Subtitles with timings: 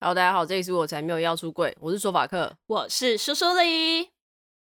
[0.00, 4.10] Hello，大家好，这里是我才没有要出柜，我是说法克，我是苏苏里。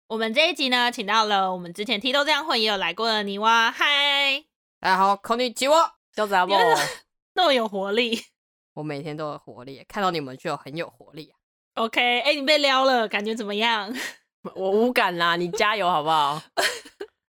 [0.08, 4.46] 我们这一集呢，请到了我们之前 T 都这样混也有来过的泥蛙，嗨，
[4.80, 6.56] 大家好，こんにちは，小杂宝，
[7.34, 8.26] 那么有活力，
[8.74, 11.34] 我每天都有活力，看到你们就很有活力。
[11.74, 13.92] OK，哎、欸，你被撩了，感觉怎么样？
[14.54, 16.42] 我无感啦，你加油好不好？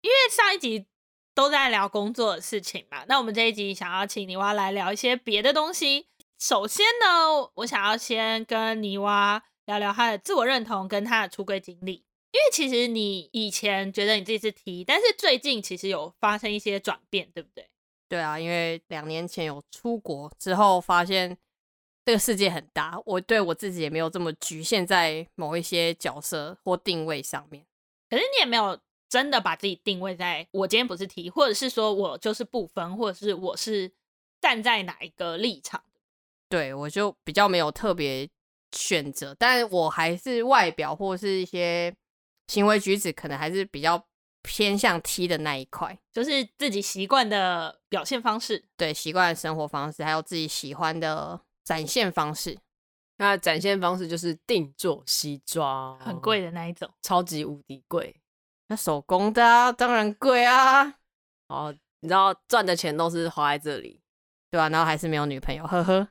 [0.01, 0.87] 因为上一集
[1.33, 6.07] 都在聊工作的事情嘛，那我们这一集想要请泥蛙来聊一些别的东西。
[6.38, 17.68] 首先呢，我想要先跟泥蛙聊聊他的自我认同跟他的出柜经历，因为其实你以前觉得你自己是 T，但是最近其实有发生一些转变，对不对？
[18.08, 21.38] 对啊，因为两年前有出国之后，发现
[22.04, 27.66] 这个世界很大，我对我自己也没有这么局限在某一些角色或定位上面。
[28.10, 33.90] 可是你也没有真的把自己定位在我今天不是 T，或者是说我就是不分，或者是我是
[34.40, 35.82] 站在哪一个立场。
[36.48, 38.28] 对，我就比较没有特别
[38.72, 41.94] 选择，但我还是外表或是一些
[42.46, 44.06] 行为举止，可能还是比较
[44.42, 52.56] 偏向 T 的那一块，就是自己习惯的表现方式，对，习惯的生活方式，还有自己喜欢的展现方式。
[53.18, 58.14] 那展现方式就是定做西装，很贵的那一种，超级无敌贵。
[58.68, 60.94] 那手工的啊，当然贵啊。
[61.48, 64.00] 哦，你知道赚的钱都是花在这里，
[64.50, 64.68] 对吧？
[64.68, 66.08] 然后还是没有女朋友，呵呵。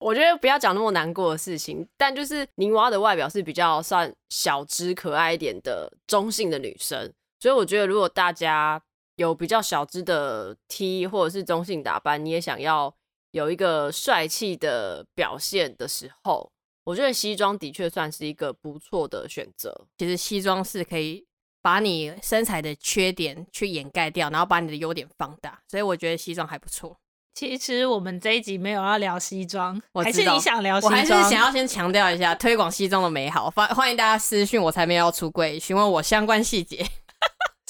[0.00, 8.82] 我觉得不要讲那么难过的事情，但就是泥蛙的外表是比较算小只可爱一点的中性的女生，所以我觉得如果大家
[9.16, 12.94] 有比较小只的 T 或者是中性打扮，你也想要
[13.32, 16.50] 有一个帅气的表现的时候，
[16.84, 19.86] 我觉得西装的确算是一个不错的选择。
[19.98, 21.26] 其实西装是可以
[21.60, 26.98] 把你身材的缺点去掩盖掉，然后把你的优点放大，所以我觉得西装还不错。
[27.40, 30.92] 其实我们这一集没有要聊西装，还是你想聊西装？
[30.92, 33.50] 我还是想要先强调一下推广西装的美好。
[33.52, 36.84] 欢欢迎大家私讯我才没有要出柜，询问我相关细节。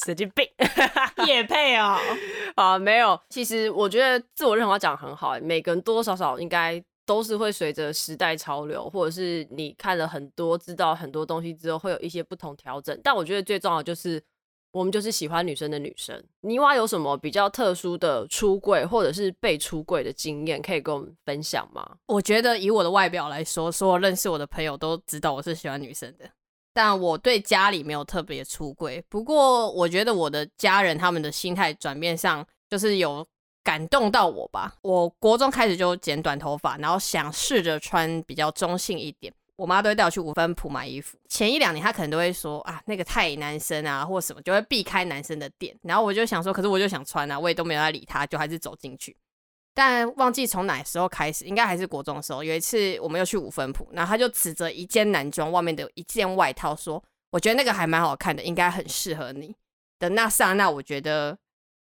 [0.04, 0.44] 神经病，
[1.24, 1.96] 也配哦。
[2.56, 3.16] 啊，没有。
[3.28, 13.00] 其实我觉得自我认同要讲很好，每个人多多少少应该都是会随着时代潮流，或者是你看了很多、知道很多东西之后，会有一些不同调整。
[13.04, 14.20] 但我觉得最重要的就是。
[14.72, 16.22] 我们就是喜欢女生的女生。
[16.42, 21.96] 泥蛙有什么比较特殊的出柜或者是被出柜的经验，可以跟我们分享吗？
[22.06, 26.30] 我觉得以我的外表来说，所有认识我的朋友都知道我是喜欢女生的。
[26.72, 29.04] 但我对家里没有特别出柜。
[29.08, 33.26] 不过我觉得我的家人他们的心态转变上，就是有
[33.64, 34.76] 感动到我吧。
[34.82, 39.34] 我国中开始就剪短头发，然后想试着穿比较中性一点。
[39.60, 45.78] 我妈都会带我去五分埔买衣服，前一两年她可能都会说啊，那个太男生啊，或什么，就会避开男生的店。
[45.82, 49.14] 然后我就想说，可是我就想穿啊，我也都没有在理她，就还是走进去。
[49.74, 59.54] 但忘记从哪时候开始，应该还是国中的时候，有一次我们又去五分埔，然后她就指着一件男装外面的一件外套说：“我觉得那个还蛮好看的，应该很适合你。”
[60.00, 61.36] 的那刹那，我觉得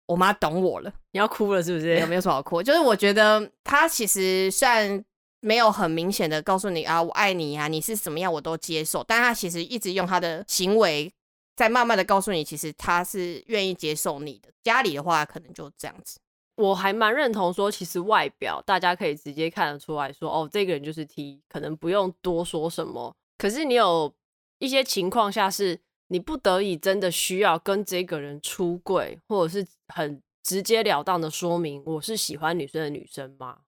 [0.05, 0.93] 我妈懂我了。
[1.11, 1.99] 你要哭了是不是？
[1.99, 2.63] 有没有什么好哭？
[2.63, 5.03] 就是我觉得她其实算。
[5.39, 9.03] 没有很明显的告诉你啊，我爱你啊，你是什么样我都接受。
[9.03, 11.13] 但他其实一直用他的行为
[11.55, 14.49] 在慢慢的告诉你，其实他是愿意接受你的。
[14.63, 16.19] 家里的话可能就这样子。
[16.55, 23.15] 我还蛮认同说，其实外表大家可以直接看得出来说，哦，这个人就是 T，可能不用多说什么。
[23.37, 24.11] 可是你有
[24.57, 33.59] 一些情况下是你不得已真的需要跟这个人出柜，或者是很直截了当的说明我是喜欢女生的女生吗？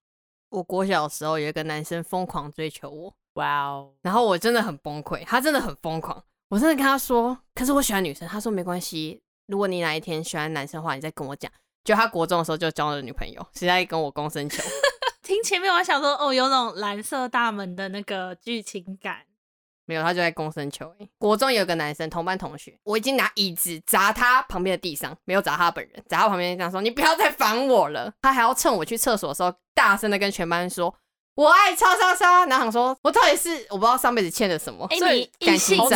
[0.49, 3.93] 我国小的时候有一个男生疯狂追求我，哇哦！
[4.01, 11.51] 然后我真的很崩溃，他真的很疯狂，我真的跟他说，可是我喜欢女生，他说没关系，如果你哪一天喜欢男生的话，你再跟我讲。
[11.83, 14.61] 就他国中的时候就交了女朋友，现在跟我公生球。
[15.23, 19.21] 听前面我想说，哦，有种蓝色大门的那个剧情感。
[19.89, 20.93] 没有，他就在公生球。
[21.17, 30.93] 国中有个男生，同班同学，我已经拿椅子砸他旁边的地上，没有砸他本人，砸他旁边地上说：“你不要再烦我了。”他还要趁我去厕所的时候，大声的跟全班说
[31.33, 35.89] ：“我爱叉叉叉。”然后想说：“我到底是我不知道上辈子欠了什么。”哎、欸，你感情很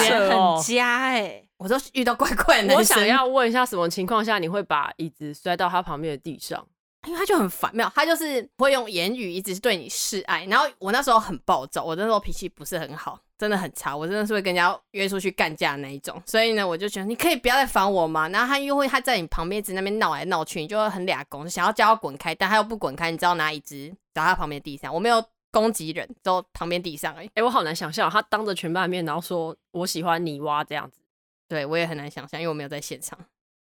[0.64, 2.78] 佳哎、欸，我都遇到怪怪的男生。
[2.78, 6.68] 我想要问一下，什么情况下你会把椅子摔到他旁边的地上？
[7.06, 10.46] 因为他就很烦，没有，他就是会用言语一直对你示爱。
[10.46, 16.22] 然后我那时候很暴躁，我那时候脾气不是很好，真的很差，我真的是会跟人家约出去干架那一种。
[16.26, 18.30] 所以呢，我就觉得你可以不要再烦我嘛。
[18.30, 24.94] 然后他又会他在你旁边一直那边闹来闹去，你就会很俩公，想要叫他滚开，但他又不滚开，你知道拿椅子砸他旁边地上。
[24.94, 27.30] 我没有攻击人，就旁边地上而已。
[27.36, 31.02] 哎，我好难想象他当着全班面，然后说我喜欢你哇这样子。
[31.50, 33.20] 对，我也很难想象，因为我没有在现场。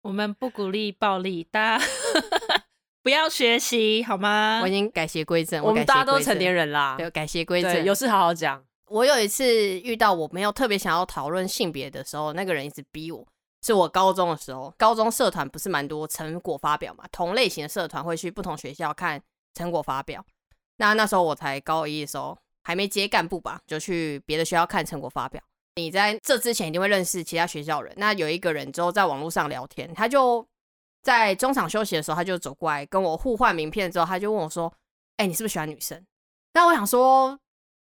[0.02, 1.84] 我们不鼓励暴力，大家。
[3.06, 4.58] 不要学习好吗？
[4.60, 8.60] 我已经改邪归正，我们大家都成年人人啦，对，改邪归正，有事好好讲。
[8.88, 9.46] 我有一次
[9.78, 13.24] 遇到我没有特别想要讨论性别的时候，那个人一直逼我。
[13.64, 17.04] 是我高中的时候，高中社团不是蛮多成果发表嘛？
[17.12, 19.22] 同类型的社团会去不同学校看
[19.54, 20.24] 成果发表。
[20.78, 25.40] 那那时候我才高一的时候，还没接干部吧，就去别的学校看成果发表。
[25.76, 27.94] 你在这之前一定会认识其他学校人。
[27.98, 30.44] 那有一个人之后在网络上聊天，他就。
[31.06, 34.72] 在中场休息的时候，他就走过来跟我互换名片，之后他就问我说
[35.18, 36.04] ：“哎、你是不是喜欢女生？”
[36.52, 37.38] 那我想说，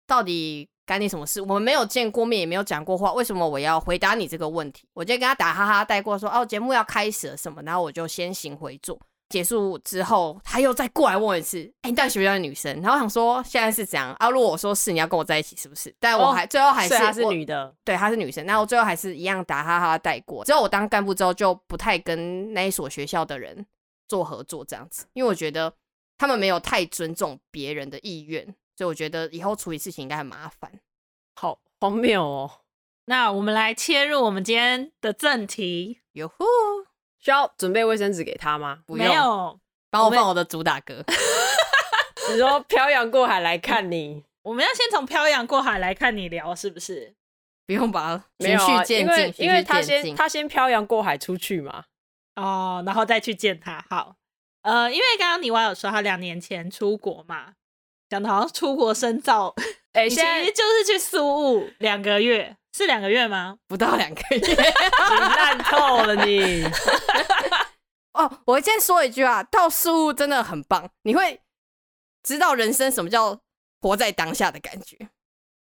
[0.06, 1.42] 到底干你什么事？
[1.42, 4.88] 我们没有见过面，也没有讲过话，为什么我要回答你这个问题？
[4.94, 8.98] 我就跟他打哈哈带过说：“哦，节目要开始了什么？”然后我就先行回座。
[9.30, 14.28] 结束之后，他又再过来问我一次：“哎、欸，你到底喜不喜欢女生？”然后我想说，现在是怎样啊？
[14.28, 15.94] 如果我说是，你要跟我在一起是不是？
[15.98, 18.44] 但我还、哦、最后还是她是女的，对，她是女生。
[18.44, 20.44] 那我最后还是一样打哈哈带过。
[20.44, 23.64] 之后我当干部之后，就不太跟那一所学校的人
[24.08, 25.72] 做合作这样子，因为我觉得
[26.18, 28.44] 他们没有太尊重别人的意愿，
[28.76, 30.72] 所以我觉得以后处理事情应该很麻烦。
[31.36, 32.50] 好荒谬哦！
[33.04, 36.00] 那我们来切入我们今天的正题。
[36.14, 36.44] 哟呼！
[37.20, 38.80] 需要准备卫生纸给他吗？
[38.86, 41.04] 不用，没有，帮我放我的主打歌。
[42.32, 47.14] 你说漂洋过海来看你， 我们要先从漂洋过海来看你聊，是不是？
[47.66, 51.84] 不用吧，没有啊，因为因为他先他先漂洋过海出去嘛，
[52.36, 53.84] 哦，然后再去见他。
[53.88, 54.16] 好，
[54.62, 57.52] 呃，因为刚刚你娃有说他两年前出国嘛，
[58.08, 59.54] 讲的好像出国深造，
[59.92, 62.56] 哎、欸，现在就是去苏雾两个月。
[62.72, 63.56] 是两个月吗？
[63.68, 66.64] 不到两个月， 你烂透了你！
[68.14, 71.40] 哦，我先说一句啊，到事物真的很棒，你会
[72.22, 73.40] 知道人生什么叫
[73.80, 74.96] 活在当下的感觉，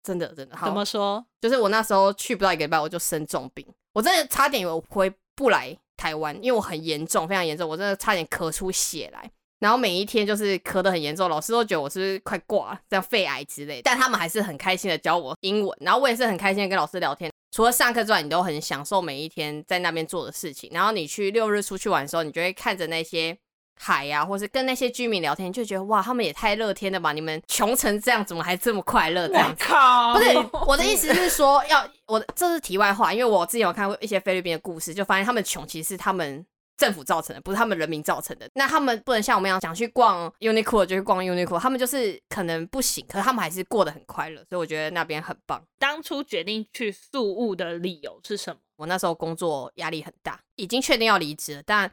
[0.03, 0.55] 真的真的。
[0.55, 1.25] 好，怎么说？
[1.41, 9.31] 就是我那时候去不到一个礼拜，我就生重病，我真的差点以为我回不来台湾，因为我很严重，非常严重，我真的差点咳出血来。
[9.59, 13.81] 然后每一天就是咳得很严重，老师都觉得我是不是快挂了，这样肺癌之类。
[13.81, 17.31] 但他们还是很开心的教我英文，然后我也是很开心的跟老师聊天。
[17.51, 20.69] 除了上课之外，你都很享受每一天在那边做的事情。
[20.73, 23.35] 然后你去六日出去玩的时候，你就会看着那些
[23.79, 27.13] 海呀、啊，或是跟那些居民聊天，就觉得哇，他们也太乐天了吧！
[27.13, 29.25] 你们穷成这样，怎么还这么快乐？
[29.29, 30.37] 这样子，靠不是
[30.67, 36.45] 我的意思是说，要我这是题外话，因为我之前有看过一些菲律宾的故事，就发现他们穷其实是他们。
[36.77, 38.49] 政府造成的，不是他们人民造成的。
[38.53, 44.43] 那他们不能像我们一样想去逛 Uniqlo 就去逛 Uniqlo，他们就是可能不行，可是他们还是过得很快乐。
[44.49, 45.65] 所以我觉得那边很棒。
[45.79, 48.59] 当初决定去宿务的理由是什么？
[48.75, 51.89] 我那时候工作压力很大，已经确定要离职了，但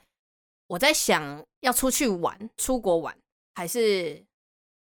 [0.67, 3.17] 我在想要出去玩，出国玩
[3.55, 4.25] 还是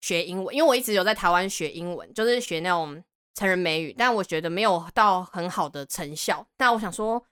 [0.01, 0.55] 学英文？
[0.55, 3.03] 因为我一直有在台湾学英文，就是学那种
[3.35, 6.47] 成人美语，但我觉得没有到很好的成效。
[6.57, 7.23] 但我想说。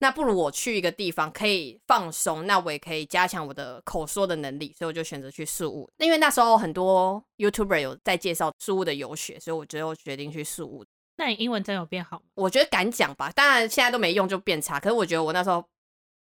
[0.00, 5.90] 那不如我去一个地方可以放松，那我也可以加强我的口说的能力，所以我就选择去宿雾。
[5.98, 10.84] 因为那时候很多 YouTuber 有在介绍宿雾的游学，所以我最后决定去宿雾。
[11.16, 12.22] 那你英文真有变好吗？
[12.34, 14.78] 我觉得敢讲吧，当然现在都没用就变差。
[14.78, 15.64] 可是我觉得我那时候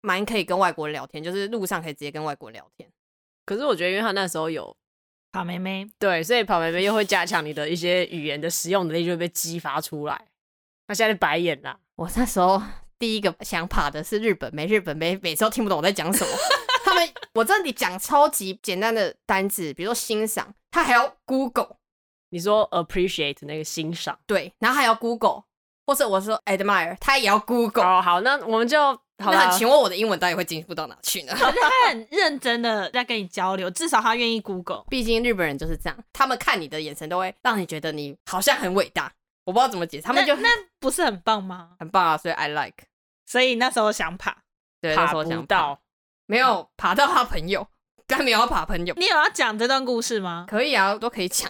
[0.02, 2.90] 蛮可以跟外国人聊天，就是路上可以直接跟外国人聊天。
[3.46, 4.76] 可是我觉得，因为他那时候有
[5.32, 10.20] 跑妹妹，对，所以跑妹妹又会加强你的一些语言的使用能力，就会被激发出来。
[10.88, 12.60] 那现在白眼啦，我那时候。
[13.00, 16.32] 第一个想爬的是日本没，日本没每次都听不懂我在讲什么。
[16.84, 21.78] 他们我这里讲超级简单的单字，比如说欣赏，他还要 Google。
[22.30, 25.44] 你说 appreciate 那个欣赏，对，然后还要 Google，
[25.86, 27.84] 或者我说 admire，他也要 Google。
[27.84, 28.78] 哦，好，那我们就
[29.24, 29.46] 好了。
[29.46, 31.34] 那请问我的英文到底会进步到哪去呢？
[31.38, 34.84] 他很认真的在跟你交流，至少他愿意 Google。
[34.90, 39.14] 毕竟日本人就是这样，他们看你的眼神都会让你觉得你好像很伟大。
[39.48, 41.70] 我不知道怎么解释，他们就那，那不是很棒吗？
[41.80, 42.84] 很棒啊，所以 I like。
[43.26, 44.44] 所以那时候想爬，
[44.82, 45.80] 对，爬那时候想不到，
[46.26, 47.66] 没有爬到他朋友，
[48.06, 48.94] 但没有要爬朋友。
[48.96, 50.46] 你有要讲这段故事吗？
[50.50, 51.50] 可以啊，都可以讲。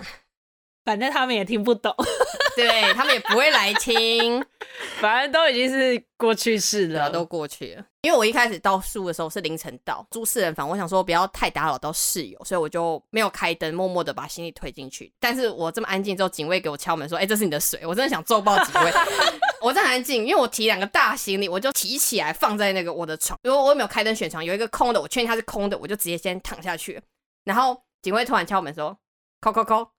[0.86, 1.92] 反正他们也听不懂，
[2.58, 4.44] 对他们也不会来听，
[5.00, 7.86] 反正都已经是过去式了，都过去了。
[8.02, 15.14] 因为我一开始到宿的时候是凌晨到，住四人房，我想说不要太打扰到室友，所以我就没有开灯，默默的把行李推进去。
[15.20, 18.92] 但是我这么安静之后，警卫给我敲门说：“哎、欸，这是你的水。”我真的想揍爆警卫。
[19.62, 27.00] 我在安静，因为我提两个大行李，我就提起来放在那个我的床，因为我也没有开灯选床，有一个空的，我确定它是空的，我就直接先躺下去。
[27.44, 28.98] 然后警卫突然敲门说
[29.42, 29.90] ：“扣扣扣。”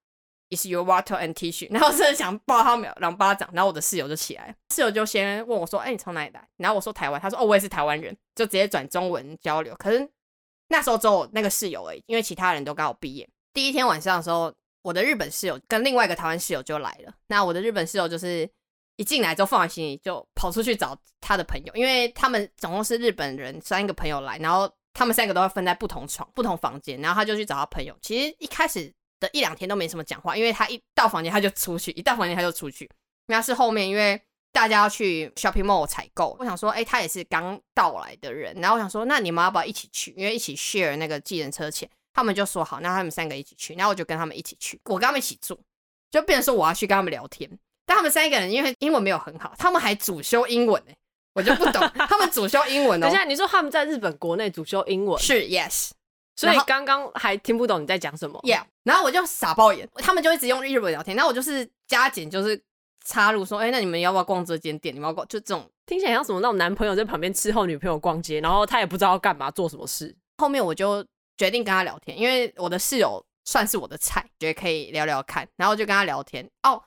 [0.50, 1.70] Is your water and tissue？
[1.70, 9.74] 然后真的想抱他两巴掌，然后我的室友就起来，室友就先问我说：“哎、你从哪里来？”然后我说：“台湾。”他说：“哦，我也是台湾人。”就直接转中文交流。
[9.76, 10.08] 可是
[10.68, 13.28] 那时候只有那个室友而已，因为其他人都刚好毕业。
[13.52, 14.50] 第一天晚上的时候，
[14.80, 17.12] 我的日本室友跟另外一个台湾室友就来了。
[17.26, 18.48] 那我的日本室友就是
[18.96, 24.72] 一进来之后放完行李就跑出去找他的朋友，因为他们总共是日本人三个朋友来，然后。
[24.94, 27.96] 他们三个都会分在不同床、不同房间，然后他就去找他朋友。
[28.02, 32.88] 其实一开始的一两天都没什么讲话，因为他一到房间他就出去，一到房间他就出去。
[33.26, 34.20] 那是后面因为
[34.52, 40.12] 大家要去 shopping mall 采购，我想说，哎，他也是刚到来的人，然后我想说，那你们要不要一起去？
[40.16, 41.88] 因为一起 share 那个计程车钱。
[42.14, 45.56] 他们就说好，那他们三个一起去，然后我就跟他们一起去，我跟他们一起住，
[46.10, 47.48] 就变成说我要去跟他们聊天。
[47.86, 50.92] 但他们三个人因为英文没有很好，他们还主修英文呢。
[51.34, 53.06] 我就不懂，他们主修英文哦。
[53.06, 55.90] 等一下，你说他们在日本国内主修英文是 yes，
[56.38, 58.38] 所以刚刚还听不懂你在讲什么。
[58.44, 62.62] Yeah，然后我就傻爆眼，他们就一直用日文聊天，然后我就是加减就是
[63.04, 64.94] 插入说，哎、欸，那你们要不要逛这间店？
[64.94, 70.16] 你们要逛就这种听起来像什么那种男朋友在旁边伺候女朋友逛街，然后他也不知道要干嘛做什么事。
[70.36, 71.04] 后面我就
[71.36, 76.48] 决定跟他聊天，因为我的室友算是我的菜，觉得可以聊聊看，然后就跟他聊天。
[76.62, 76.80] 哦，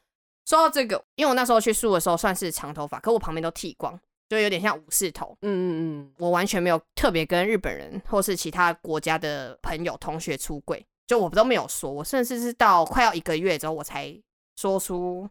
[0.45, 3.99] 说到这个，因为我那时候去宿的时候算是长头发，可我旁边都剃光。
[4.31, 14.17] 就有点像武士头，嗯嗯嗯，我完全没有特别跟日本人或是其他国家的朋友同学出柜，就我都没有说，我甚至是到快要一个月之后我才
[14.55, 15.29] 说出，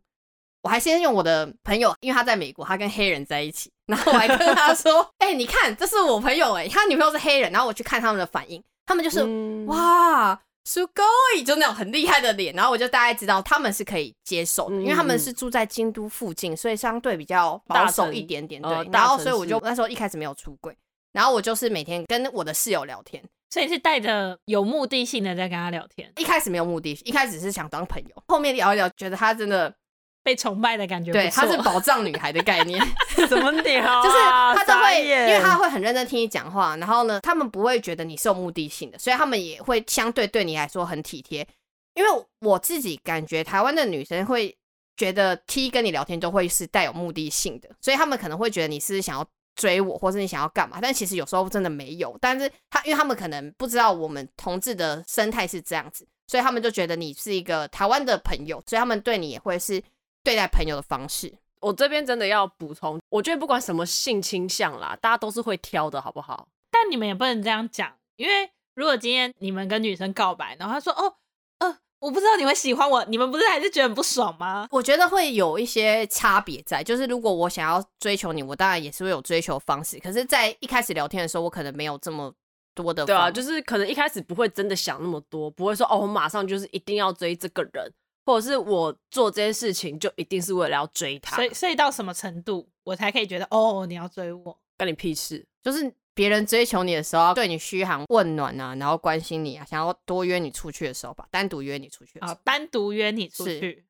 [0.61, 10.39] 我还先用我的朋友，因为他在美国，他跟黑人在一起，然后我还跟他说， 哎、欸，你看，这是我朋友、欸，哎，他女朋友是黑人，然后我去看他们的反应，他们就是、嗯、哇。
[10.70, 11.04] すご
[11.36, 18.62] い，就那种很厉害的脸，然后我就大概知道他们是可以接受的，嗯、因为他们是住在京都附近，所以相对比较保守一点点。
[18.62, 20.76] 对，呃、然后所以我就那时候一开始没有出柜，
[21.14, 26.12] 然后我就是每天跟我的室友聊天，所以是带着有目的性的在跟他聊天。
[26.18, 29.74] 一开始没有目的，一开始是想当朋友，后面聊一聊，觉得他真的。
[30.23, 32.81] 被崇拜的感觉，对，她是宝藏女孩的概念，
[33.29, 34.03] 怎么屌啊？
[34.05, 41.47] 就是她都会，因为她会很认真听你讲话，然后呢，他们不会觉得你是有目的性的，所以他们也会相对对你来说很体贴。
[41.95, 42.11] 因为
[42.41, 44.55] 我自己感觉台湾的女生会
[44.97, 52.17] 觉得 T 跟你聊天都会是带有目的性的，所以他们可能会觉得你是想要追我，或是你想要干嘛，但其实有时候真的没有。
[52.21, 59.83] 但是他，因为他们可能不知道我们同志的生态是这样子，所以他们就觉得你是一个台湾的朋友，所以他们对你也会是。
[60.23, 66.49] 对待朋友的方式，我这边真的要补充，我觉得不管什么性倾向啦，大家都是会挑的，好不好？
[66.71, 71.15] 但你们也不能这样讲，因为如果今天你们跟女生告白，然后她说：“哦，
[71.59, 74.69] 呃，我不知道你会喜欢我。”你们不是还是觉得很不爽吗？
[74.71, 82.33] 我觉得会有一些差别在，就是如果我想要追求你，我当然也是会有追求方式，可是，在一开始聊天的时候，我可能没有这么
[82.75, 83.05] 多的。
[83.05, 87.93] 对啊，就是可能一开始不会真的想那么多，不会说：“哦，我马上就是一定要追这个人。”
[88.31, 94.59] 或者是我做这些事情就一定是为了要追他，所以所以到什么程度我才可以觉得哦，你要追我？
[94.79, 95.45] 关你屁事！
[95.63, 103.85] 就是别人追求你的时候，对你嘘寒问暖啊，然后关心你啊，想要多约你出去的时候吧，单独约你出去啊，单独约你出去。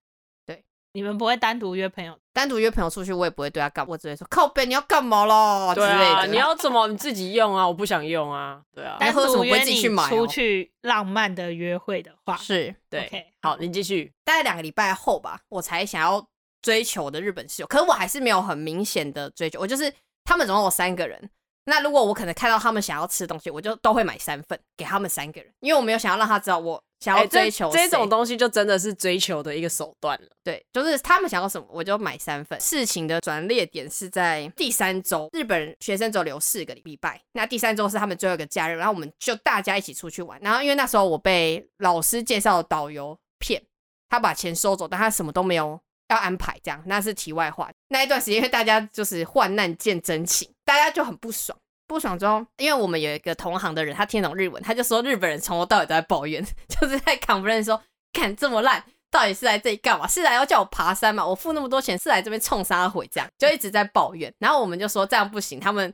[0.93, 5.75] 你们不会单独约朋友，单独约朋友出去，我也不会对他干，我只会说靠北，你要干嘛啦？
[5.75, 7.67] 对啊，你要怎么你自己用啊？
[7.67, 8.61] 我不想用啊。
[8.75, 13.09] 对啊，单独约你出去浪漫的约会的话，是对。
[13.09, 14.13] Okay, 好，你继续。
[14.25, 16.27] 大概两个礼拜后吧，我才想要
[16.61, 19.93] 追求我的日本室友，可是我还是没有很明显的追求，我就是
[20.25, 21.31] 他们总共有三个人。
[21.65, 30.29] 那如果我可能看到他们想要吃的东西，我就都会买三份给他们三个人，因为我没有想要让他知道我想要追求、欸、这，这种东西，就真的是追求的一个手段了。
[30.43, 32.59] 对，就是他们想要什么，我就买三份。
[32.59, 40.39] 事情的转捩点是在第三周，日本学生只有留四个礼拜，那第三周是他们最后一个假日，然后我们就大家一起出去玩。
[40.43, 43.63] 然后因为那时候我被老师介绍的导游骗，
[44.09, 47.71] 他把钱收走，但他什么都没有要安排，这样那是题外话。
[47.89, 51.57] 那一段时间，因为大家就是患难见真情，大家就很不爽。
[51.87, 60.07] 不爽之后，因为我们有一个同行的人，他听懂日文，他就说日本人从头到尾都在抱怨， 就是在 complain 说，看这么烂，到底是来这里干嘛？
[60.07, 61.27] 是来要叫我爬山吗？
[61.27, 64.33] 我付那么多钱是来这边冲杀回这样，就一直在抱怨。
[64.39, 65.93] 然后我们就说这样不行，他们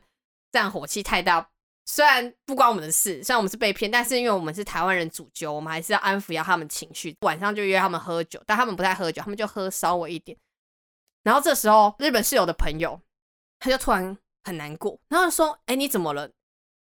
[0.51, 1.49] 这样火气太大。
[1.87, 7.15] 虽然不关我们的事，虽然我们是被骗，但是因为我们是台湾人主揪，我们还是要安抚一下他们情绪。
[7.21, 10.37] 晚上就约他们喝酒，但他们不太喝酒，他们就喝稍微一点。
[11.23, 13.01] 然后这时候日本室友的朋友，
[13.59, 14.15] 他就突然。
[14.43, 16.31] 很难过，然后说：“哎、欸，你怎么了？”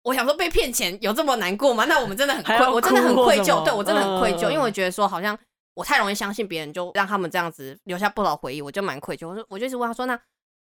[0.05, 1.85] 我想说被骗钱有这么难过吗？
[1.85, 5.39] 那我们真的很愧，我真的很愧疚，对我真的很愧疚，因为我觉得说好像
[5.75, 9.29] 我太容易相信别人，就让他们这样子留下不少回忆，我就蛮愧疚。
[9.29, 10.19] 我说，我就一直问他说：“那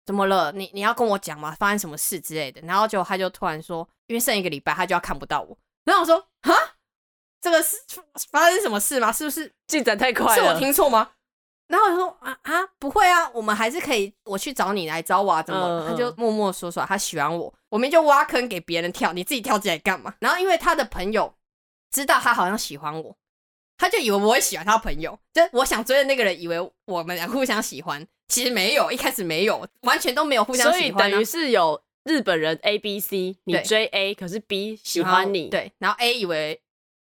[0.07, 0.53] 怎么了？
[0.53, 1.55] 你你要跟我讲吗？
[1.59, 6.53] 发生什么事之类的？”然后就他就突然说：“因为剩一个礼拜，他就要看不到我。”然后我说：“啊，
[7.41, 7.77] 这个是
[8.31, 9.11] 发生什么事吗？
[9.13, 10.35] 是不是 进展太快了？
[10.35, 11.11] 是我听错吗？”
[11.69, 15.61] 然后我说啊啊，不会啊，我们还是可以，我去找你来找我啊，怎么？
[15.81, 20.15] 嗯、他就默默说出来他喜欢我，我们就挖坑给别人跳，你自己跳进来干嘛？
[20.21, 21.35] 然后因为他的朋友
[21.91, 23.17] 知道他好像喜欢我，
[23.79, 26.57] 他就以为我会喜欢他朋友，就我想追的那个人以为
[26.87, 36.61] 我们俩互相喜欢，其实没有，一开始没有，完全都没有互相喜欢，啊，所以等于是有日本人 A B C，你追 A，可是 B 喜欢你，对，然后 A 以为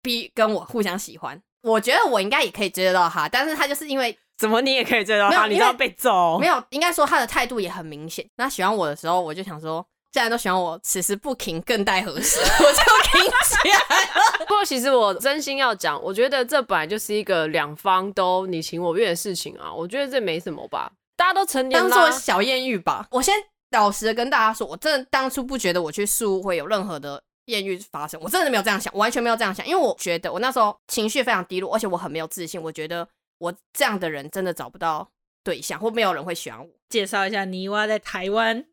[0.01, 8.25] B 跟我互相喜欢，我觉得我应该也可以追得到他，但是他就是因为怎么你也可以追得到他，你都要被揍，没有，应该说他的态度也很明显。
[8.37, 12.39] 那喜欢我的时候，我就想说，既然都喜欢我，此时不停更待何时？
[12.63, 12.79] 我就
[13.11, 14.45] 停起来了。
[14.47, 23.07] 不过其实我真心要讲，我觉得这本来就是一个两方都你情我愿的事情啊，我觉得这没什么吧，大家都成年了，当做小艳遇吧。
[23.11, 23.33] 我先。
[23.71, 33.07] 老实的跟大家说，我真的当初不觉得我去宿雾会有任何的艳遇发生，我真的没有这样想，完全没有这样想，因为我觉得我那时候情绪非常低落，而且我很没有自信，我觉得
[33.39, 35.09] 我这样的人真的找不到
[35.43, 36.69] 对象，或没有人会喜欢我。
[36.87, 38.63] 介绍一下，泥蛙在台湾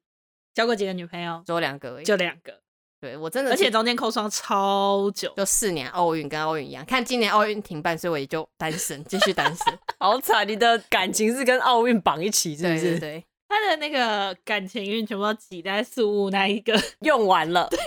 [0.54, 1.42] 交过几个女朋友？
[1.47, 2.61] 只有两个而已，就两个。
[3.00, 9.78] 对我真的，而且中间空窗超久，就四年奥运跟奥运一样，看今年奥运停办，所以我也就单身，继续单身。
[9.99, 12.80] 好惨，你的感情是跟奥运绑一起，是不是？
[12.80, 13.25] 对 对对。
[13.49, 17.80] 他的那个感情运全部都挤在宿雾那一个 用完了，对，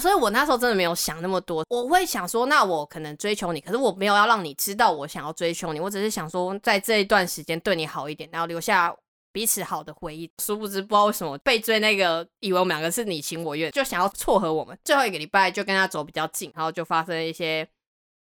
[0.00, 8.92] 所以我那时候真的没有想那么多，我会想说，那我可能追求你，可是我没有要让你知道我想要追求你，我只是想说，在这一段时间对你好一点，然后留下
[9.34, 10.30] 彼此好的回忆。
[10.40, 14.78] 殊不知，不知道为什么被追那个，以为我们两个是你情我愿，就想要撮合我们。
[14.84, 17.68] 最后一个礼拜就跟他走比较近，然后就发生了一些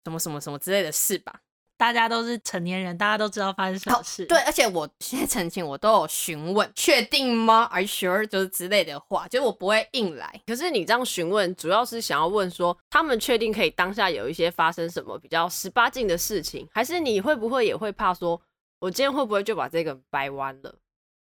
[0.04, 1.40] 什么什么什么之类的事吧。
[1.76, 4.25] 大家都是成年人，大家都知道发生什么事。
[4.26, 8.25] 对，而且我现在澄清，我都有询问，确定吗？Are you sure？
[8.26, 10.40] 就是之类的话，就是我不会硬来。
[10.47, 18.40] 可是你这样询问，主要是想要问说，他们确定可以当下有一些发生什么比较十八禁的事情，还是你会不会也会怕说，
[18.78, 20.73] 我今天会不会就把这个掰弯了？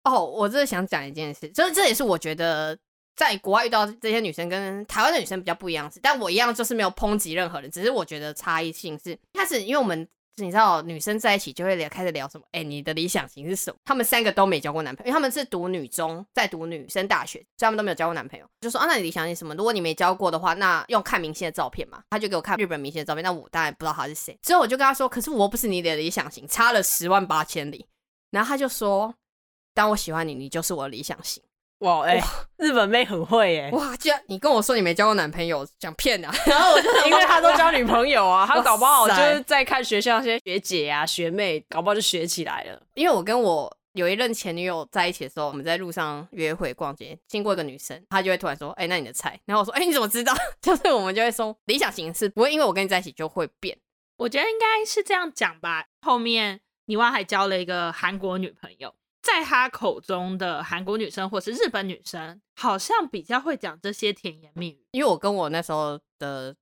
[0.04, 2.78] 哦，我这是想讲一件事，就是这也是我觉得
[3.16, 10.08] 在国外遇到这些女生跟台湾的女生比较不一样的事，但我一样就是没有抨击任何人，只是我觉得差异性是开始，因为我们。
[10.38, 12.44] 你知道女生在一起就会聊，开始聊什么？
[12.52, 13.78] 哎、你的理想型是什么？
[13.84, 18.46] 她们三个都没交过男朋友，因为她们是读女中，在读女生大学，所以她们都没有交过男朋友。
[18.62, 19.54] 就说啊，那你理想型什么？
[19.54, 22.02] 如果你没交过的话，那用看明星的照片嘛。
[22.10, 24.36] 他就给我看日本明星的照片，那我当然不知道他是谁。
[24.42, 27.86] 之后我就跟他说，可是我不是你的理想型，差了十万八千里。
[28.32, 29.14] 然后他就说，
[29.74, 31.42] 当我喜欢你，你就是我的理想型。
[31.80, 32.24] 哇，哎、欸，
[32.58, 33.72] 日本妹很会哎！
[33.72, 36.32] 哇，居然你跟我说你没交过男朋友，想骗啊！
[36.46, 42.80] 然后我就因为他都交女朋友啊，他搞不好就是在看学校那些学姐啊、学妹，搞不好就学起来了。
[42.94, 53.76] 因为我跟我有一任前女友在一起的时候，我们在路上约会逛街，经过一个女生，她就会突然说：“哎、欸，那你的菜？”然后我说：“哎、欸，你怎么知道？” 就是我们就会说，理想型是不会因为我跟你在一起就会变。
[54.18, 55.86] 我觉得应该是这样讲吧。
[56.04, 58.94] 后面你娃还交了一个韩国女朋友。
[59.22, 64.88] 在他口中的韩国女生或是日本女生，好像比较会讲这些甜言蜜语。
[64.92, 66.56] 因为我跟我那时候的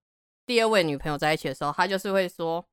[0.45, 2.65] 第二位女朋友在一起的时候，她就是会说，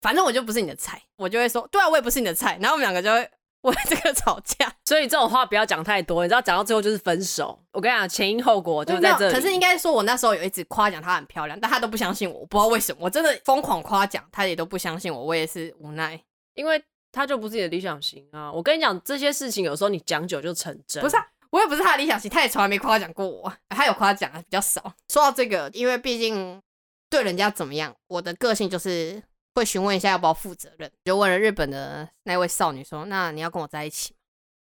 [0.00, 2.56] 反正我就不是你的菜，我就会说，对啊，我也不是你的菜。
[2.60, 3.28] 然后我们两个就会
[3.62, 4.72] 为这个吵架。
[4.84, 7.58] 所以这种话不要讲太多，你知道，讲到最后就是分手。
[7.72, 9.34] 我跟你讲，前因后果就在这里。
[9.34, 16.22] 可是应该说，我那时候有一直夸奖她很漂亮，但她都不相信我，我不知道为什么，我真的疯狂夸奖，她也都不相信我，我也是无奈，
[16.54, 16.80] 因为。
[17.14, 18.50] 他就不是你的理想型啊！
[18.50, 21.00] 我跟你讲，这些事情有时候你讲久就成真。
[21.00, 23.52] 不是啊，我也不是他的理想型，他也从来没夸奖过我。
[23.68, 24.82] 他有夸奖啊，比较少。
[25.08, 26.60] 说到这个，因为毕竟
[27.08, 29.22] 对人家怎么样，我的个性就是
[29.54, 30.90] 会询问一下要不要负责任。
[31.04, 34.14] 就问了日本的那位少女说：“那你要跟我在一起？”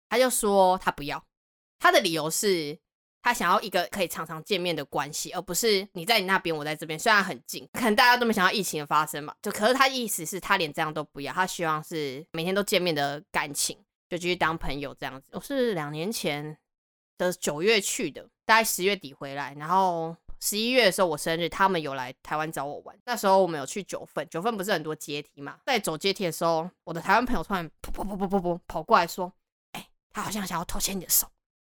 [0.08, 1.22] 他就说他不要，
[1.78, 2.78] 他的理由是。
[3.28, 6.98] 他想要一个可以常常见面的关系，而不是你在你那边，我在这边。
[6.98, 9.34] 虽然很近，可能大家都没想到疫情的发生嘛。
[9.42, 13.76] 就可是他意思是他连这样都不要，他希望是每天都见面的感情，
[14.08, 15.28] 就继续当朋友这样子。
[15.32, 16.56] 我是两年前
[17.18, 22.98] 的九月去的，大概十月底回来，然后十一月的时候我生日，他们有来台湾找我玩。
[23.04, 29.30] 那时候我们有去九份，九份不是很多阶梯嘛，在走阶梯的时候，我的台湾朋友突然噗噗噗噗噗噗跑过来说
[29.72, 31.28] ：“哎、他好像想要偷牵你的手。”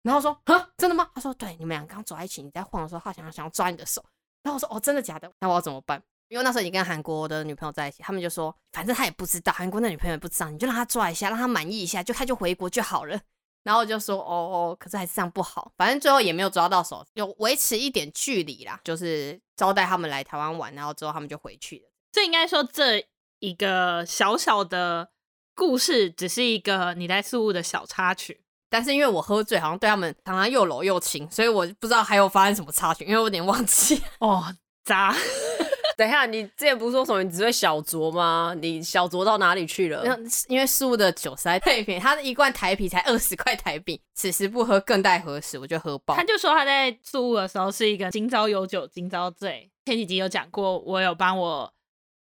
[0.03, 1.11] 然后说啊，真的吗？
[1.15, 4.05] 他说对，你们俩刚走在一起，你在晃的时候，他想要想要抓你的手。
[4.43, 5.31] 然后我说哦，真的假的？
[5.41, 6.03] 那我要怎么办？
[6.29, 13.21] 因为那时候已经跟韩国的女朋友在一起，他们就说反正他也不知道，韩国那女朋友也不知道，你就让他抓一下，让他满意一下，就他就回国就好了。
[13.63, 14.25] 然后我就说哦
[14.73, 21.91] 哦，可是还是这样不好，反正最后也没有抓到手，就维持一点距离啦，就是招待他们来台湾玩，然后之后他们就回去了。
[22.11, 23.07] 这应该说这
[23.41, 25.11] 一个小小的
[25.55, 28.43] 故事，只是一个你在宿雾的小插曲。
[28.71, 34.43] 但是因为我喝醉，好像对他们常常又搂又亲，所以我不知道还有发生什么插曲，因为我有点忘记 哦。
[34.83, 35.15] 渣，
[35.97, 38.57] 等一下，你之前不是说什么你只会小酌吗？
[38.61, 40.03] 你小酌到哪里去了？
[40.49, 45.59] 因为宿雾的酒实在太便宜，他的一罐台啤才二十块台币，此时不喝更待何时？
[45.59, 46.17] 我就喝爆。
[46.17, 49.71] 他就说他在宿雾的时候是一个今朝有酒今朝醉。
[49.85, 51.73] 前几集有讲过，我有帮我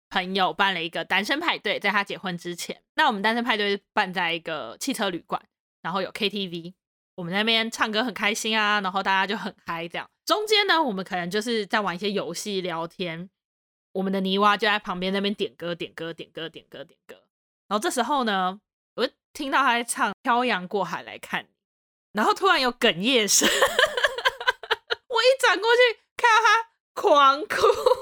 [0.09, 2.81] 朋友办了一个单身派对，在他结婚之前。
[2.95, 5.41] 那我们单身派对办在一个汽车旅馆。
[5.87, 6.75] 然后有 KTV，
[7.15, 10.11] 我们那边唱歌很开心啊，然后大家就很嗨这样。
[10.25, 13.31] 中间呢，我们可能就是在玩一些游戏聊天，
[13.93, 17.15] 我们的泥娃就在旁边那边点歌点歌点歌点歌点歌。
[17.69, 18.59] 然后这时候呢，
[18.97, 21.47] 我就听到他在唱《漂洋过海来看你》，
[22.15, 23.49] 然后突然有哽咽声，
[25.07, 27.57] 我一转过去看到他狂哭。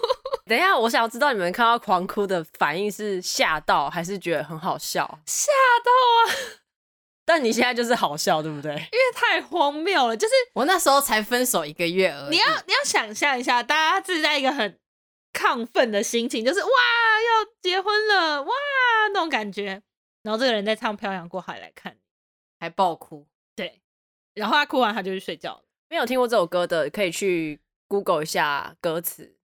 [0.48, 5.20] 等一下，我想要知道你们看到狂哭的反应是吓到还是觉得很好笑？
[5.26, 5.52] 吓
[5.84, 5.92] 到
[6.32, 6.63] 啊！
[7.24, 8.72] 但你现在就是好笑，对不对？
[8.72, 12.30] 因为太荒谬了，就是我那时候才分手一个月而已。
[12.30, 14.78] 你要你要想象一下，大家是在一个很
[15.32, 18.52] 亢奋的心情，就是哇要结婚了哇
[19.12, 19.82] 那种感觉，
[20.22, 21.96] 然后这个人在唱《漂洋过海来看你》，
[22.60, 23.26] 还爆哭。
[23.56, 23.80] 对，
[24.34, 25.62] 然后他哭完他就去睡觉了。
[25.88, 29.36] 没有听过这首歌的，可以去 Google 一下歌词。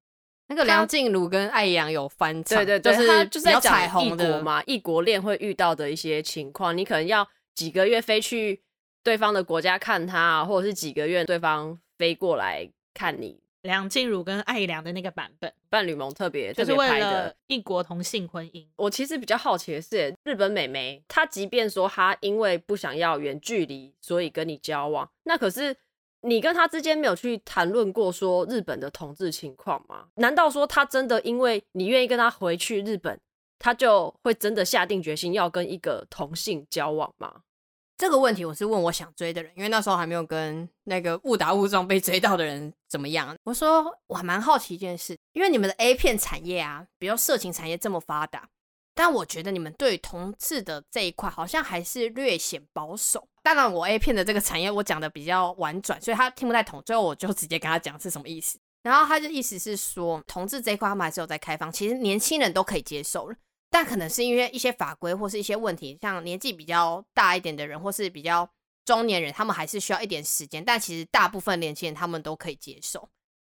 [0.49, 8.63] 那个梁静茹跟艾阳有翻唱，对对对，就是就是在彩虹的嘛，异国恋会遇到的一些情况，你可能要几个月飞去
[9.03, 13.41] 对方的国家看他，或者是几个月对方飞过来看你。
[13.63, 18.67] 梁静茹跟艾良的那个版本，伴侣盟特别就是为了异国同性婚姻。
[18.77, 25.77] 我其实比较好奇的是，日本美眉她即便说她因为不想要远距离，所以跟你交往，那可是。
[26.23, 30.09] 你跟她之间没有去谈论过说日本的同志情况吗？
[30.17, 33.19] 难道说她真的因为你愿意跟她回去日本，
[33.61, 37.43] 他就会真的下定决心要跟一个同性交往吗？
[37.97, 43.37] 这个问题我是问我想追的人，因为那时候还没有跟那个误打误撞被追到的人怎么样。
[43.45, 48.49] 我说我还蛮好奇一件事，因为你们的 A 片产业啊，比如色情产业这么发达。
[48.93, 53.29] 但我觉得你们对同志的这一块好像还是略显保守。
[53.43, 56.83] 当然，我 A 片的这个产业我讲的比较婉转，所以他听不太懂。
[56.85, 58.59] 最后我就直接跟他讲是什么意思。
[58.83, 63.37] 然后他的意思是说，同志这一块他们还是有在开放，其实年轻人都可以接受了。
[63.71, 68.51] 但可能是因为一些法规或是一些问题，像年纪比较大一点的人或是比较
[68.85, 70.65] 中年人，他们还是需要一点时间。
[70.65, 73.09] 但其实大部分年轻人他们都可以接受。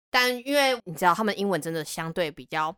[0.10, 2.78] 但因为你知道，他们英文真的相对比较。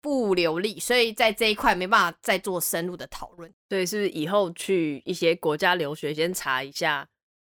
[0.00, 3.50] 不流利，所以在这一块没办法再做深入的讨论。
[3.66, 7.08] 对，是是以后去一些国家留学，先查一下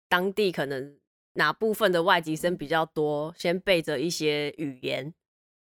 [0.09, 0.97] 当地可能
[1.33, 5.13] 哪部分的外籍生比较多，先背着一些语言，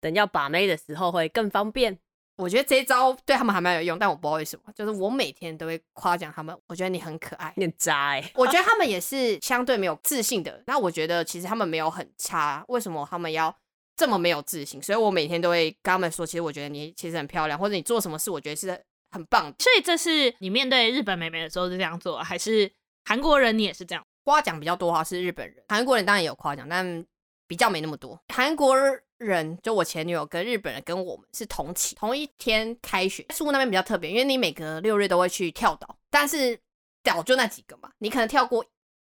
[0.01, 2.01] 等要把妹的时候会更方便。
[2.37, 8.33] 我觉得这一招对他们还蛮有用，但我不知道为什么，就是我每天都会夸奖他们，我觉得你很可爱，你很渣欸。
[8.35, 13.55] 我觉得他们也是相对没有自信的，那我觉得其实他们没有很差，为什么他们要？
[13.97, 18.77] 这么没有自信，所以我每天都会跟他们说，其实我觉得你其实很漂亮，或者你做什么事，我觉得是
[19.13, 19.45] 很棒。
[19.61, 22.69] 所以这是你面对日本美眉的时候是这样做，还是
[23.05, 24.05] 韩国人你也是这样？
[24.25, 27.07] 夸奖比较多哈，是日本人，韩国人当然也有夸奖，但
[27.47, 28.21] 比较没那么多。
[28.35, 28.77] 韩国
[29.25, 33.25] 人就我前女友跟日本人跟我们是同期，同一天开学。
[33.31, 36.59] 宿雾那边比较特别，因为你每隔六日都会去跳岛，但是
[37.03, 38.65] 岛就那几个嘛，你可能跳过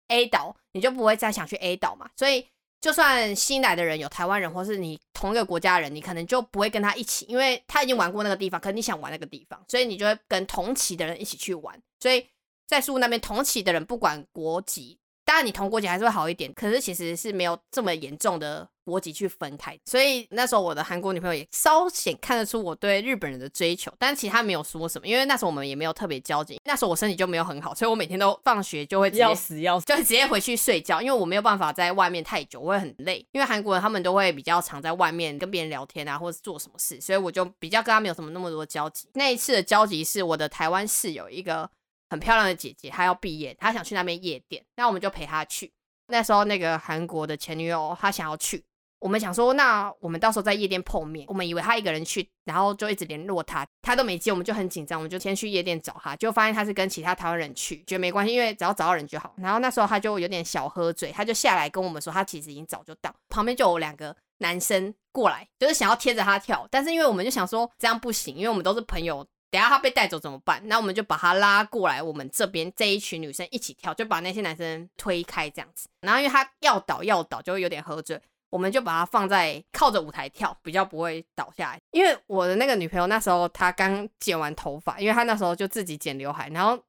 [0.09, 2.47] A 岛，你就不会再想去 A 岛嘛，所以。
[2.81, 11.77] 就算新来的人有台湾人，或是你同一个国家人，你可能就不会跟他一起，因为他已经玩过那个地方，可能你想玩那个地方，所以你就会跟同期的人一起去玩。
[11.99, 12.25] 所以
[12.67, 14.97] 在宿雾那边，同期的人不管国籍。
[15.29, 19.77] 当然，你同国籍还是会好一点，可是其实是没有这么严重的国籍去分开。
[19.85, 26.59] 所以那时候我的韩国女朋友也稍显看得出我对日本人的追求，但其实她没有说什么，因为那时候我们也没有特别交集。
[26.65, 33.23] 那时候我身体就没有很好，所以我每天都放学就会要死要死，就会直接回去睡觉，因为我没有办法在外面太久，我会很累。
[33.31, 39.07] 因为韩国人他们都会比较常在外面跟别人聊天啊，或者做什么事，所以我就比较跟他没有什么那么多交集。
[39.13, 41.69] 那一次的交集是我的台湾室友一个
[42.09, 45.71] 很漂亮的姐姐，她要毕业，她想去那边夜店，那我们就陪她去。
[46.07, 48.63] 那时候那个韩国的前女友，她想要去，
[48.97, 51.23] 我们想说，那我们到时候在夜店碰面。
[51.29, 59.35] 我们以为她一个人去，然后就一直联络她，她都没接，我们就很紧张，我们就先去夜店找她，就发现她是跟其他台湾人去，觉得没关系，因为只要找到人就好。
[59.37, 69.25] 然后那时候她就有点小喝醉，她就下来跟我们说，她其实已经早就到，旁边就有两个男生过来，就是想要贴着她跳，但是因为我们就想说这样不行，因为我们都是朋友。
[69.51, 70.61] 等下他被带走怎么办？
[70.67, 75.87] 那我们就把他拉过来，我们这边这一群女生一起跳，就把那些男生推开这样子。
[76.01, 81.79] 然后因为他要倒要倒，就会有点喝醉，我们就把他放在靠着舞台跳，比较不会倒下来。
[81.91, 86.81] 因为我的那个女朋友那时候她刚剪完头发，因为她那时候就自己剪刘海，然后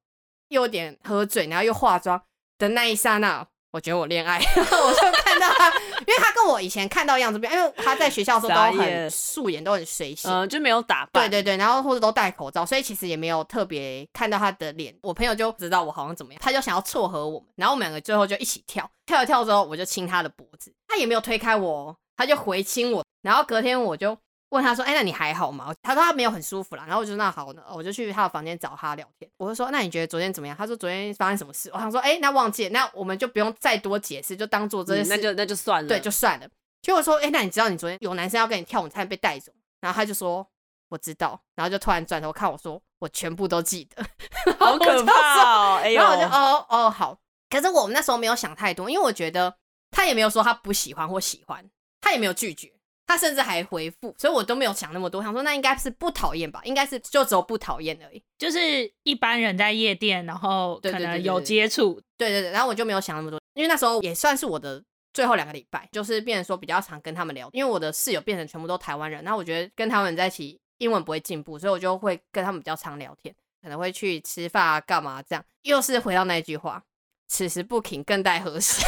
[0.49, 2.23] 又有点喝醉，然后又化妆
[2.59, 3.47] 的那一刹那。
[3.73, 5.69] 我觉得我恋爱，然 后我就看到他，
[6.01, 14.95] 因为他跟我以前看到样子不一样，因为他在学校的时候都很素颜，都很随性，嗯，就没有打扮，对对对，然后或者都戴口罩，所以其实也没有特别看到他的脸。
[15.03, 24.17] 我朋友就知道我好像怎么样，他就想要撮合我们，然后我们两个最后就一起跳，跳一跳之后，我就亲他的脖子，他也没有推开我，他就回亲我，然后隔天我就
[24.51, 26.85] 问他说：“哎、欸，那你还好吗？”他说他没有很舒服啦。
[26.87, 29.31] 然后我就说那好呢，我就去他的房间找他聊天。
[29.37, 36.49] 我就说：“那你觉得昨天怎么样？”他说：“昨天发生什么事？”我想说：“哎、欸，那忘记了，那我们就不用再多解释，就当做这件事、嗯，那就那就算了，对，就算了。”
[36.83, 40.47] 结果说：“哎、欸，那你知道你昨天有男生要跟你跳舞，你才被带走？”然后他就说
[40.91, 44.05] ：“我知道。”然后就突然转头看我说：“我全部都记得。
[44.59, 45.81] ”好可怕哦！
[45.83, 47.19] 哎，然后我就哦哦好。
[47.49, 49.55] 可是我们那时候没有想太多，因为我觉得
[49.91, 51.69] 他也没有说他不喜欢或喜欢，
[52.01, 52.73] 他也没有拒绝。
[53.11, 58.23] 他甚至还回复，所以我都没有想那么多，想说那应该是不讨厌吧，应该是就只有不讨厌而已。
[58.39, 64.81] 就是一般人在夜店，然后可能有接触，对对对，然后我就没有想那么多，因为那时候也算是我的
[65.13, 76.81] 最后两个礼拜，就是变成说比较常跟他们聊，因为我的室友变成全部都台湾人，然后我觉得跟他们在一起英文不会进步，所以我就会跟他们比较常聊天，可能会去吃饭啊干嘛这样，又是回到那句话，
[77.27, 78.81] 此时不停更待何时，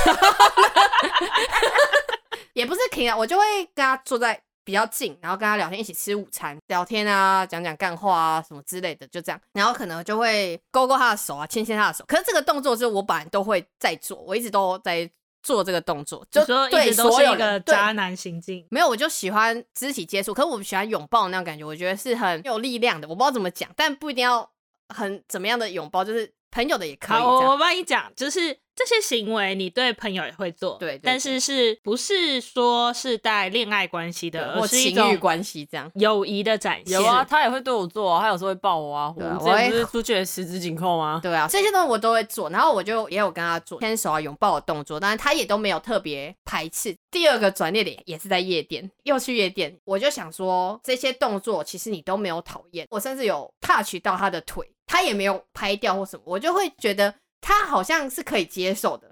[2.52, 4.42] 也不是停啊，我就会跟他坐在。
[4.64, 9.40] 比较近，然后跟他聊天，一起吃午餐，聊天啊，讲讲干话啊，什么之类的，就这样。
[9.54, 12.04] 然后可能就会勾勾他的手啊，牵牵他的手。
[12.06, 15.10] 可是这个动作就是我本来都会在做，我一直都在
[15.42, 18.64] 做这个动作，就说一直都是一个渣男行径。
[18.70, 23.08] 没有，我就喜欢肢体接触，可是我喜欢拥抱那种感觉，我觉得是很有力量的。
[23.08, 24.48] 我不知道怎么讲，但不一定要
[24.90, 27.18] 很怎么样的拥抱，就是朋友的也可以。
[27.18, 28.56] 好，我帮你讲，就是。
[28.74, 36.98] 这些行为你对朋友也会做，对，但是是不是说是带恋爱关系的，或是情侣关系这样友谊的展现。
[36.98, 39.12] 有啊，他也会对我做，他有时候会抱我啊。
[39.14, 41.20] 我们不是出去十指紧扣吗？
[41.22, 46.96] 对啊，这些东西我都会做，然后我就也有跟他做牵手啊、拥抱的动作，但是他也都没有特别排斥。
[47.10, 57.14] 第二个转捩点也是在夜店，又去夜店，我就想说这些动作其实你都没有讨厌，我甚至有 touch 到他的腿，他也没有拍掉或什么，我就会觉得。
[57.44, 59.10] 他好像是可以接受的，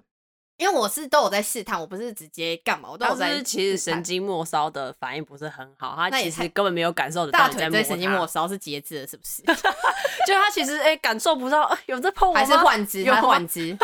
[0.57, 3.33] 因为我是都有在试探，我不是直接干嘛，我都有在。
[3.33, 9.43] 是其实神经末梢的反应不是很好，他其实根本没有感受得到大腿在神经末梢是截制的，是不是？
[10.25, 12.35] 就他其实哎、欸、感受不到有在碰我？
[12.37, 13.03] 还是换肢？
[13.03, 13.77] 有换肢。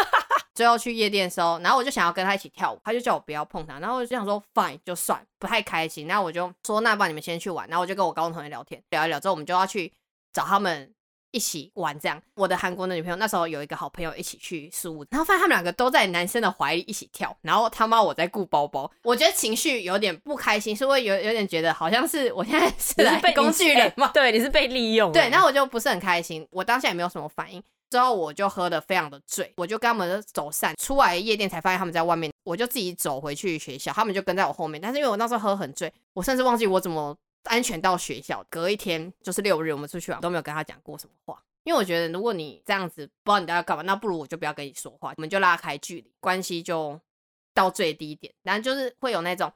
[0.55, 6.07] 最后去夜店的时候，然后我就想要跟他一起跳舞，他就叫我不要碰他，然后我就想说 fine 就算，不太开心。
[6.07, 9.93] 然后我就说那不然你们先去玩，然后我就跟我高中同学聊天，聊一聊之后，我们就要去
[10.33, 10.93] 找他们。
[11.37, 24.09] 一起玩这样，我的韩国的女朋友那时候有一个好朋友一起去宿雾，然后发现他们两个都在男生的怀里一起跳，然后他妈我在顾包包，我觉得情绪有点不开心，是会有有点觉得好像是我现在是来被工具人嘛？
[24.15, 25.13] 对，你是被利用。
[25.13, 27.63] 对，然后我就不是很开心，我当下也没有什么反应。
[27.89, 37.17] 之后我就喝的非常的醉，我就跟他们走散，出来夜店才发现他们在外面，我就自己走回去学校，他们就跟在我后面，但是因为我那时候喝很醉，我甚至忘记我怎么
[37.47, 38.45] 安全到学校。
[38.51, 41.43] 隔一天就是六日，我们出去玩都没有跟他讲过什么话。
[41.65, 47.01] 因为我觉得，如果你这样子不知道你在干嘛，那不如我就不要跟你说话，我们就拉开距离，关系就
[47.53, 48.33] 到最低点。
[48.43, 49.53] 然后就是会有那种，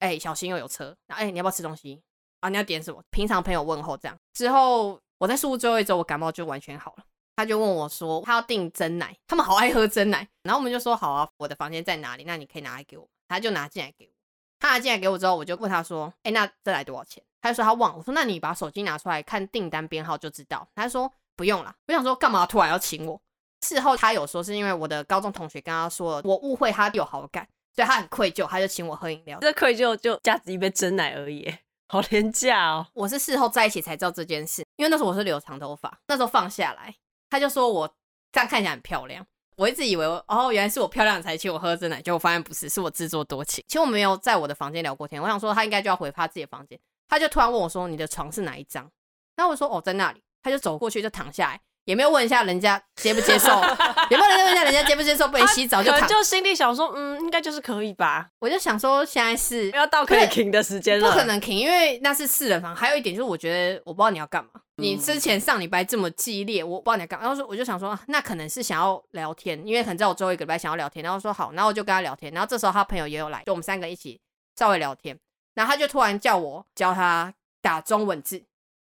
[0.00, 2.02] 哎、小心又有车，然后哎、你要不要吃东西
[2.40, 2.48] 啊？
[2.48, 3.00] 你要点什么？
[3.10, 4.16] 平常朋友问候这样。
[4.32, 7.04] 之后我在宿雾最后一周，我感冒就完全好了。
[7.36, 10.26] 他就问我说，他要订真奶，他们好爱喝真奶。
[10.42, 12.24] 然后我们就说好啊，我的房间在哪里？
[12.24, 13.08] 那你可以拿来给我。
[13.28, 14.15] 他就拿进来给我。
[14.58, 17.22] 他拿进来给我之后，我就问他说，哎、欸，那这来多少钱？
[17.40, 17.98] 他就说他忘了。
[17.98, 20.68] 我说那你把手机拿出来看订单编号就知道。
[20.74, 21.12] 他说。
[21.38, 23.20] 不用了，我想说干嘛突然要请我？
[23.60, 29.38] 事后他有说是因为我的高中同学跟他说了，我误会他有好感，所以他很愧疚，他就请我喝饮料。
[29.42, 31.54] 这愧疚就价值一杯真奶而已，
[31.88, 32.86] 好廉价哦！
[32.94, 36.94] 我是事后在一起才知道这件事，因为那时候我是留长头发，那时候放下来，
[37.28, 37.86] 他就说我
[38.32, 39.26] 这样看起来很漂亮。
[39.56, 43.64] 我一直以为哦，原来是我漂亮才请我喝这奶，结果发现不是，是我自作多情。
[43.66, 48.90] 其实我没有在我的房间聊过天，我想说他应该就要回他自己的房间，他就突然问我说：“你的床是哪一张？”
[49.36, 51.60] 那我说：“哦，在那里。”他就走过去就躺下来。
[51.86, 53.48] 也没有问一下人家接不接受，
[54.10, 58.28] 也没有人问一下人家接不接受，不能洗澡就躺，就心里想说，嗯，应该就是可以吧。
[58.40, 62.74] 我就想说，现在是要到可以停的时间了，不可能停，因为那是四人房。
[62.74, 64.50] 还有一点就是，我觉得我不知道你要干嘛。
[64.78, 67.24] 你之前上礼拜这么激烈，我不知道你要干嘛。
[67.24, 71.04] 然后说，我就想说，那可能是想要聊天，因为可能在我最后一个礼拜想要聊天。
[71.04, 72.32] 然后说好，然后我就跟他聊天。
[72.32, 74.20] 然后这时候他朋友也有来，就我们三个一起
[74.58, 75.16] 稍微聊天。
[75.54, 78.42] 然后他就突然叫我教他打中文字，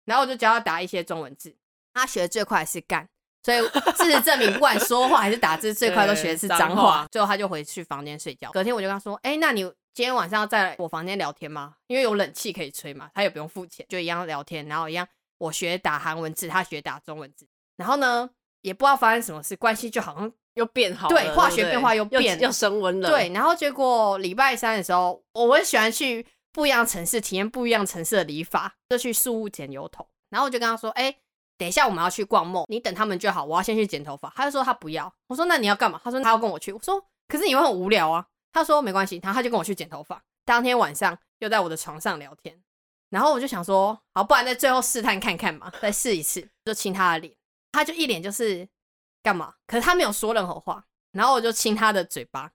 [0.04, 1.56] 然后我就教他打一些中文字。
[1.94, 3.08] 他学的最快是干。
[3.44, 3.58] 所以
[3.96, 7.04] 事实证明，不管说话还是打字，最快都学的是脏话。
[7.10, 8.48] 最后他就回去房间睡觉。
[8.52, 11.74] 隔天我就跟他说：“哎、欸，那你今天晚上要在我房间聊天吗？
[11.88, 14.64] 因为有冷气可以吹嘛，他也不用付钱，就一样聊天。
[14.66, 15.04] 然后一样，
[15.38, 17.44] 我学打韩文字，他学打中文字。
[17.76, 23.08] 然后呢，也不知道发生什么事，关系就好像又变好了，对，化学变化又变又升温了。
[23.10, 30.06] 对，然后结果礼拜三的时候，我很喜欢去不一样城市体验不一样城市的理发，就去宿雾剪油头。
[30.30, 31.16] 然后我就跟他说：“哎、欸。”
[31.62, 33.44] 等一下，我们要去逛梦你等他们就好。
[33.44, 34.28] 我要先去剪头发。
[34.34, 35.14] 他就说他不要。
[35.28, 36.00] 我说那你要干嘛？
[36.02, 36.72] 他说他要跟我去。
[36.72, 38.26] 我说可是你会很无聊啊。
[38.52, 39.20] 他说没关系。
[39.22, 40.20] 然后他就跟我去剪头发。
[40.44, 42.60] 当天晚上又在我的床上聊天。
[43.10, 47.32] 然后我就想说，好，不然在最后试探看看嘛，再试一次，就亲他的脸，
[47.70, 48.68] 他就一脸就是
[49.22, 49.54] 干嘛？
[49.68, 52.50] 可是他没有说任何话，然后我就亲他的嘴巴，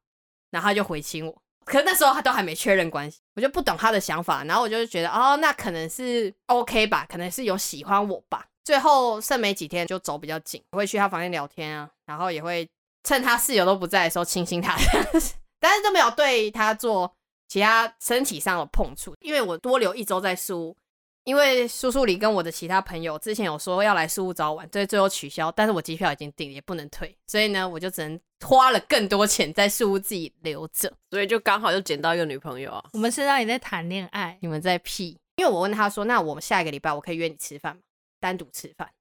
[0.51, 1.41] 然后他就回亲我。
[1.63, 8.47] 可是那时候他都还没确认关系，我就不懂他的想法，然后我就觉得哦，那可能是 OK 吧，可能是有喜欢我吧。
[8.67, 12.67] 最后剩没几天就走比较紧，我会去他房间聊天啊，然后也会
[13.05, 14.75] 趁他室友都不在的时候亲亲他，
[15.57, 17.09] 但是都没有对他做
[17.47, 20.75] 其他身体上的碰触，因为我多留一周再输。
[21.23, 25.49] 因为苏苏里跟我的其他朋友之前有说要来宿雾早晚，所以最后取消。
[25.53, 30.91] 但是我机票已经订了，也不能退，所以呢，我就只能花了更多钱在宿屋自己留着。
[31.09, 32.83] 所以就刚好又捡到一个女朋友啊。
[32.91, 35.17] 我们是让你在谈恋爱，你们在屁。
[35.37, 37.81] 因为我问他说：“那我们下一个礼拜我可以约你吃饭吗？
[38.19, 38.91] 单独吃饭？”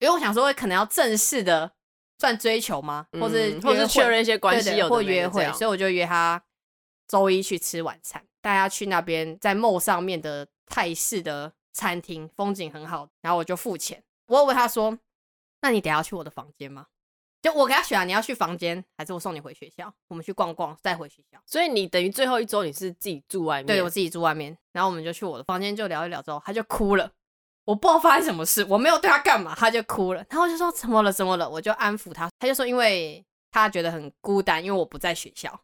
[0.00, 1.72] 因为我想说，可能要正式的
[2.18, 3.06] 算追求吗？
[3.20, 6.42] 或是、嗯、或是确认一些关系，有或约会，所以我就约他
[7.06, 11.52] 周一去吃晚餐，带他去那边在 mall 上面的泰式的。
[11.70, 14.02] 餐厅风景很好，然后我就付钱。
[14.26, 14.98] 我问他说
[15.62, 16.86] ：“那你等下去我的房间吗？”
[17.40, 19.94] 就我给他选啊，你要去房间，还是我送你回学校？
[20.08, 21.40] 我们去逛逛，再回学校。
[21.46, 23.66] 所以你等于最后一周你是自己住外面？
[23.66, 24.58] 对，我自己住外面。
[24.72, 27.12] 然后我们就去我的房间，就聊一聊之后，他就哭了。
[27.68, 30.24] 我不知道发生什么事，我没有对他干嘛，他就哭了。
[30.30, 31.12] 然后我就说：“怎么了？
[31.12, 32.26] 怎么了？”我就安抚他。
[32.38, 35.60] 他就说：“因为他觉得很孤单，因为我不在学校。”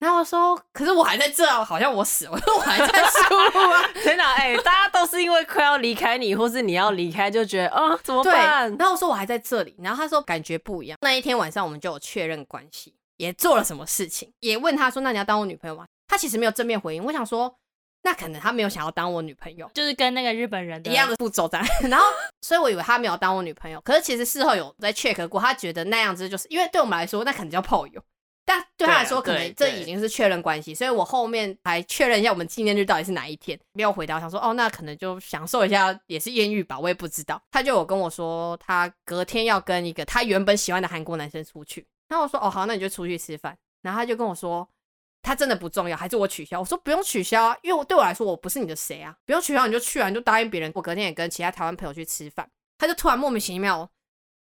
[0.00, 3.86] 然后我说，可是我还在这啊，好像我死了，我 说我还在宿 雾啊。
[4.02, 8.74] 天哪，哎，大家都是因为快要离开你，或是你要离开，就觉得啊、哦，怎么办？
[8.78, 10.96] 然后我说我还在这里，然后他说感觉不一样。
[11.02, 15.84] 那一天晚上我们就有确认关系，也做了什么事情，也问他说，那你要当我女朋友吗？
[16.08, 17.04] 他其实没有正面回应。
[17.04, 17.54] 我想说，
[18.02, 21.62] 那可能他没有想要当我女朋友，就是跟那个日本人一样的步骤在。
[21.88, 22.06] 然后，
[22.40, 28.02] 所以我以为他没有当我女朋友，可是其实事后有在 check 过，他觉得那样子就是因为对我们来说，那可能叫炮友。
[28.44, 34.18] 但对他来说，可能这已经是确认关系，所以我后面还确认一下我们纪念日到底是哪一天，没有回答。
[34.18, 37.40] 想说哦，那可能就享受一下，也是艳遇吧，我也不知道。
[37.52, 41.86] 他就有跟我说，他隔天要跟一个他原本喜欢的韩国男生出去。
[42.08, 43.56] 然后我说哦好，那你就出去吃饭。
[43.80, 44.68] 然后他就跟我说，
[45.22, 46.60] 他真的不重要，还是我取消？
[46.60, 50.70] 我说不用取消啊，因为我对我来说我不是你的谁啊，不用取消你就去啊，你就答应别人。
[50.74, 53.88] 我隔天也跟其他台湾朋友去吃饭，他就突然莫名其妙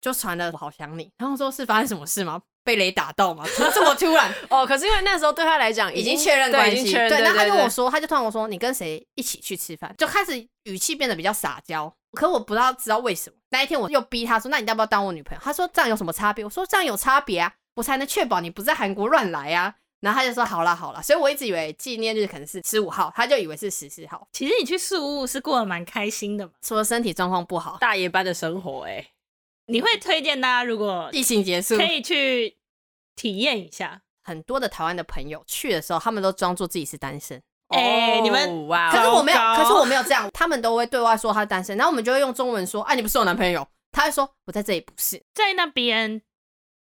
[0.01, 2.41] 就传了我好想你，然后说是发生什么事吗？
[2.63, 3.45] 被雷打到吗？
[3.75, 4.67] 这么突然 哦！
[4.67, 9.95] 可是因为那时候对他来讲已经确认关系，对，那他跟我说，他就突然我说，你跟谁一起去吃饭？
[9.97, 11.93] 就开始语气变得比较撒娇。
[12.13, 13.37] 可我不知道知道为什么。
[13.51, 15.41] 那一天我又逼他说，那你要不要当我女朋友？
[15.43, 16.45] 他说这样有什么差别？
[16.45, 19.77] 我说这样有差别啊，我才能确保你不在韩国乱来啊。
[20.01, 21.01] 然后他就说好啦好啦。
[21.01, 24.27] 所以我一直以为纪念日可能是十五号，他就以为是十四号。
[24.33, 29.11] 其实你去宿雾是过得蛮开心的嘛，除了身体状况不好，大夜班的生活哎、欸。
[29.67, 32.57] 你会推荐大家如果疫情结束可以去。
[33.17, 37.39] 体验一下，很多的台湾的朋友去的时候，他们都装作自己是单身。
[37.69, 38.91] 哎、欸，你们哇！
[38.91, 40.31] 可是我没有，可是我 没有这样。
[40.33, 46.23] 他们都会对外说他是单身，然后我们就会用中文说：“哎、啊，你不是我男朋友？”他会说：“我在这里不是。”在那边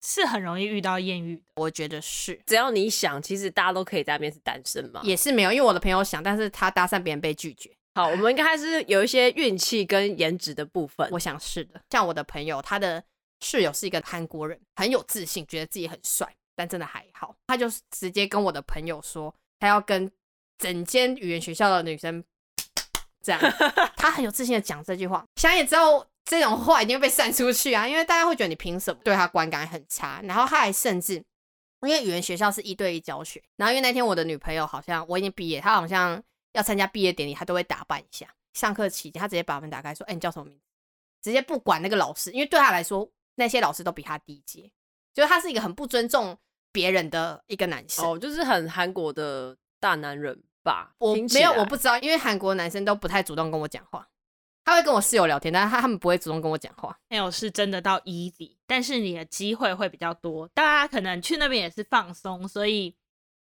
[0.02, 2.40] 是很容易遇到艳遇的，我觉得是。
[2.46, 5.00] 只要你想，其实大家都可以在那边是单身嘛。
[5.04, 7.70] 也是没有，因为我的朋友想，但是他搭讪别人被拒绝。
[7.94, 11.08] 好，我们应该还是有一些运气跟颜值的部分。
[11.10, 11.80] 我想是的。
[11.90, 13.02] 像我的朋友，他的
[13.40, 16.32] 室友是一个韩国人，很有自信，觉得自己很帅。
[16.56, 20.10] 但真的还好，他就直接跟我的朋友说，他要跟
[20.58, 22.22] 整间语言学校的女生
[23.24, 23.40] 这样，
[23.96, 25.24] 他很有自信的讲这句话。
[25.36, 30.20] 想也知道这种话一定会被散出去啊，因为大家会觉得你凭什么对他观感很差。
[30.22, 31.14] 然后他还甚至，
[31.82, 38.28] 因为语言学校是一对一教学，然后因为那天我的女朋友好像我已经毕业，她好像要参加毕业典礼，她都会打扮一下。
[38.52, 40.62] 上课期间，她直接把门打开说：“哎、欸，你叫什么名字？”
[41.20, 44.70] 直接不管那个老师，因为对他来说，那些老师都比他低阶，
[45.12, 46.38] 就是他是一个很不尊重。
[46.72, 50.94] 别人的一个男生哦，就是很韩国的大男人吧？
[50.98, 54.08] 我没有，我不知道，因为韩国男生都不太主动跟我讲话，
[54.64, 56.96] 他会跟我室友聊天，但是他他们不会主动跟我讲话。
[57.09, 60.49] 没有是真的到 easy，但是你的机会会比较多。
[60.55, 62.94] 大家可能去那边也是放松，所以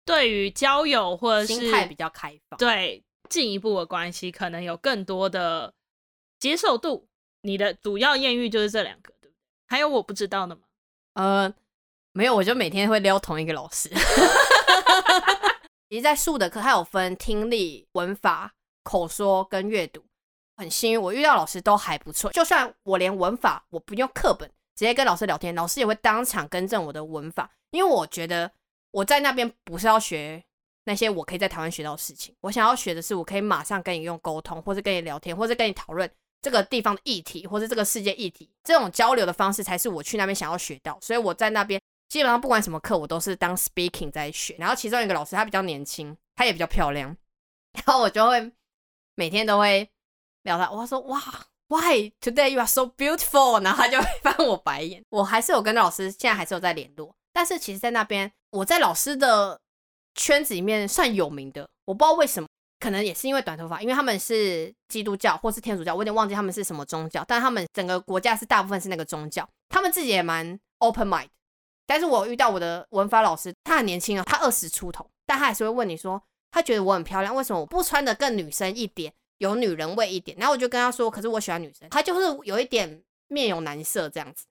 [0.05, 5.73] 对于交友或者是心态比较开放，对进一步的关系可能有更多的
[6.39, 7.07] 接受度。
[7.41, 9.39] 你的主要艳遇就是这两个，对不对？
[9.67, 10.61] 还有我不知道的吗？
[11.13, 11.53] 呃。
[12.11, 13.87] 没有，我就每天会撩同一个老师。
[15.89, 20.03] 其实，在数的课，它有分听力、文法、口说跟阅读。
[20.59, 22.29] 很幸运，我遇到老师都还不错。
[22.31, 27.49] 就算我连文法我不用课本，直接跟老师聊天，老师也会当场更正我的文法。
[27.71, 28.51] 因为我觉得
[28.91, 30.43] 我在那边不是要学
[30.83, 36.09] 那些我可以在台湾学到的事情，我想要学的是我可以马上跟你用沟通，或是跟你聊天，或是跟你讨论
[36.41, 38.49] 这个地方的议题，或是这个世界议题。
[38.63, 40.97] 这种交流的方式才是我去那边想要学到。
[41.01, 41.81] 所以我在那边。
[42.09, 44.55] 基本上不管什么课，我都是当 speaking 在学。
[44.57, 47.15] 然后其中一个老师他比较年轻，他也比较漂亮，
[47.71, 48.51] 然后我就会
[49.13, 49.87] 每天都会
[50.43, 51.21] 聊他，我说哇
[51.67, 53.63] ，Why today you are so beautiful？
[53.63, 55.03] 然后他就翻我白眼。
[55.09, 57.13] 我还是有跟老师，现在还是有在联络。
[57.31, 59.59] 但是其实，在那边我在老师的
[60.15, 71.27] 圈子里面算有名的，我不知道为什么，可能也是因为短头发，因为他们是基督教或是天主教，我有点忘记他们是什么宗教，但他们整个国家是大部分是那个宗教，他们自己也蛮 open mind。
[71.85, 76.21] 但是我遇到我的文法老师，他很年轻啊，他二十出头，但他还是会问你说，
[76.51, 79.13] 他觉得我很漂亮，为什么我不穿的更女生一点？
[79.39, 84.45] 有女人味一点，然后我就跟他说，可是我喜欢女生，他就是有一点面有难色这样子。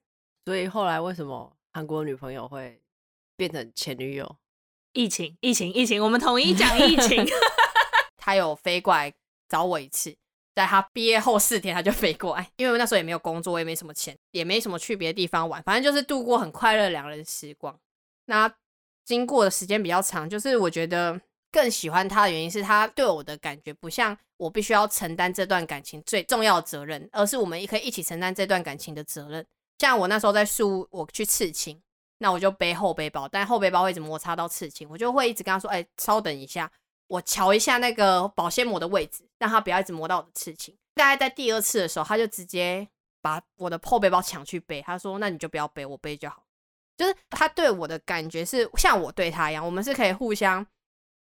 [0.45, 2.81] 所以后来为什么韩国女朋友会
[3.35, 4.35] 变成前女友？
[4.93, 7.25] 疫情，疫情，疫情，我们统一讲疫情。
[8.17, 9.13] 他有飞过来
[9.47, 10.15] 找我一次，
[10.55, 17.79] 在他毕业后四天他就飞过来，因为那时候也没有工作，我也没什么钱，也没什么去别的地方玩，反正就是度过很快乐两人时光。
[18.25, 18.51] 那
[19.05, 21.21] 经过的时间比较长，就是我觉得。
[21.51, 29.45] 更喜欢他的原因是他对我的感觉不像我必须要承担这段感情最重要的责任，而是我们也可以一起承担这段感情的责任。
[29.79, 31.81] 像我那时候在树，我去刺青，
[32.19, 36.71] 那我就背后背包，但后背包会一直摩擦到刺青，我就会一直跟他说：“哎，稍等一下，
[37.07, 42.87] 我瞧一下那个保鲜膜的位置，让他不要一直磨到我的刺青。”大概在第二次的时候，他就直接
[43.21, 46.43] 把我的后背包抢去背，他说：“那你就不要背，我背就好。”
[46.97, 50.65] 就是他对我的感觉是像我对他一样，我们是可以互相。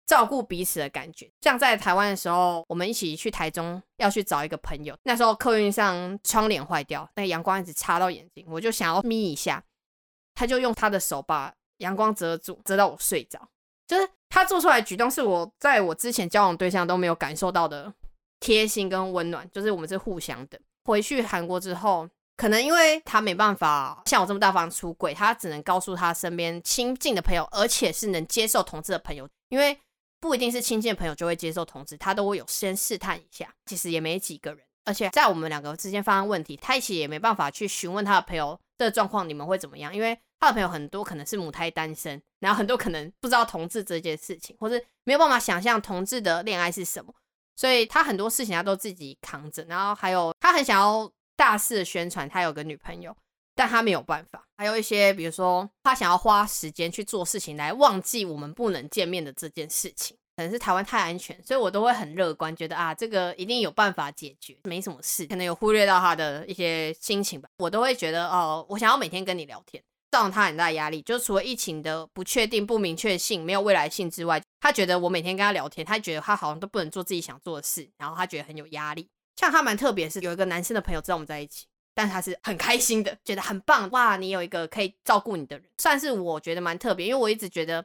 [0.06, 4.94] 照顾彼此的感觉，像在台湾的时候，我们一起去台中要去找一个朋友。
[5.04, 9.64] 那时候客运上窗帘坏掉，那阳光一直插到眼睛，我就想要眯一下，
[10.34, 13.48] 他就用他的手把阳光遮住，遮到我睡着。
[13.86, 17.90] 就是他做出来的举动，是我在我之前交往对象都没有感受到的
[18.40, 19.48] 贴心跟温暖。
[19.52, 20.60] 就是我们是互相的。
[20.84, 29.78] 回去韩国之后，可能因为他没办法像我这么大方出轨，他只能告诉他身边亲近的朋友，而且是能接受同志的朋友，因为。
[30.24, 33.54] 不一定是亲近的朋友就会接受同志，他都会有先试探一下。
[33.66, 39.94] 其实也没几个人，而且在我们两个之间发生问题，他一起也没办法去询问他的朋友的状况，你们会怎么样？
[39.94, 47.14] 因为他的朋友很多可能是母胎单身，然后很多可能不知道同志这件事情，或是没有办法想象同志的恋爱是什么，
[47.54, 49.62] 所以他很多事情他都自己扛着。
[49.64, 53.14] 然后还有他很想要大肆的宣传他有个女朋友。
[53.56, 67.48] 但他没有办法，还有一些，比如说他想要花时间去做事情来忘记我们不能见面的这件事情，可能是台湾太安全，所以我都会很乐观，觉得啊，这个一定有办法解决，没什么事，可能有忽略到他的一些心情吧。
[67.58, 69.82] 我都会觉得哦，我想要每天跟你聊天，
[70.12, 71.02] 造成他很大压力。
[71.02, 79.08] 就除了疫情的不确定、不明确性、没有未来性之外，他觉得我每天跟他聊天，他觉得他好像都不能做自己想做的事，然后他觉得很有压力。
[79.36, 81.66] 像他蛮特别，是有一个男生的朋友知道我们在一起。
[81.94, 84.16] 但他是很开心的，觉得很棒哇！
[84.16, 87.06] 你有一个可以照顾你的人，算是我觉得蛮特别。
[87.06, 87.84] 因为我一直觉得，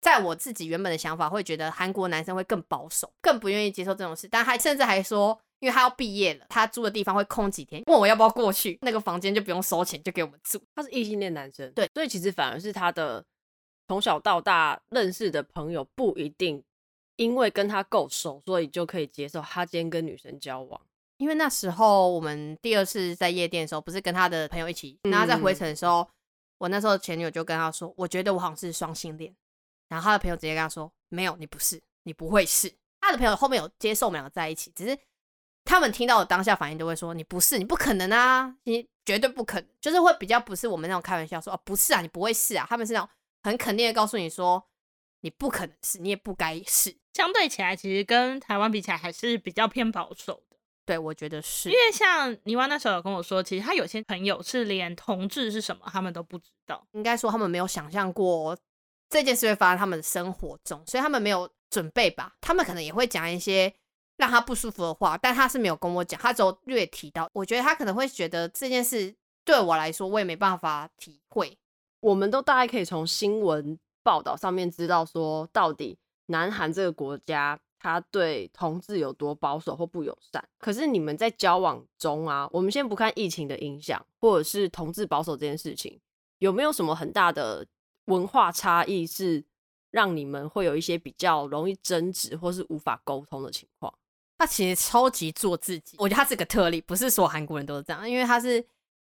[0.00, 4.26] 在我自己原本的想法，会觉得韩国男生会更保守，更不愿意接受这种事。
[4.26, 10.58] 但他甚至还说，因为他要毕业了，他住的地方会空几天，问我要不要过去，那个房间就不用收钱，就给我们住。
[10.74, 13.22] 他是异性恋男生，对，所以其实反而是他的
[13.88, 16.62] 从小到大认识的朋友不一定
[17.16, 20.80] 因为跟他够熟，所以就可以接受他今天跟女生交往。
[21.20, 26.08] 因为那时候我们第二次在夜店的时候，不是跟他的朋友一起，然后在回程的时候，
[26.56, 29.30] 我那时候前女友就跟他说，我觉得我好像是双性恋，
[29.90, 32.72] 然后他的朋友直接跟他说，没有，你不是，你不会是。
[33.02, 34.98] 他的朋友后面有接受我们两个在一起，只是
[35.62, 43.06] 他们听到的当下反应都会说，你不是，你不可能啊，你绝对不可能，就是会比较不是我们那种开玩笑说，哦，不是啊，你不会是啊，他们是那种
[43.42, 44.66] 很肯定的告诉你说，
[45.20, 46.96] 你不可能是，你也不该是。
[47.12, 50.42] 相对起来，其实跟台湾比起来，还是比较偏保守。
[50.90, 56.84] 对，我觉得是，因为像泥娃那时候有跟我说，其实他有些朋友是连同志是什么，他们都不知道。
[56.90, 58.58] 应该说他们没有想象过
[59.08, 62.32] 这件事会发生他们的生活中，所以他们没有准备吧。
[62.40, 63.72] 他们可能也会讲一些
[64.16, 67.30] 让他不舒服的话，但他是没有跟我讲，他只有略提到。
[67.34, 69.14] 我觉得他可能会觉得这件事
[69.44, 71.56] 对我来说，我也没办法体会。
[72.00, 77.60] 我们都大概可以从新闻报道上面知道说，到底南韩这个国家。
[77.80, 80.46] 他对同志有多保守或不友善？
[80.58, 85.98] 可是你们在交往中啊，我们先不看疫情的影响，或者是同志保守这件事情，
[86.38, 87.66] 有没有什么很大的
[88.04, 89.42] 文化差异，是
[89.90, 93.92] 让你们会有一些比较容易争执或是无法沟通的情况？
[94.36, 98.60] 他其实超级做自己，我觉得他是个特例，不是所有韩国人都是这样，因为他是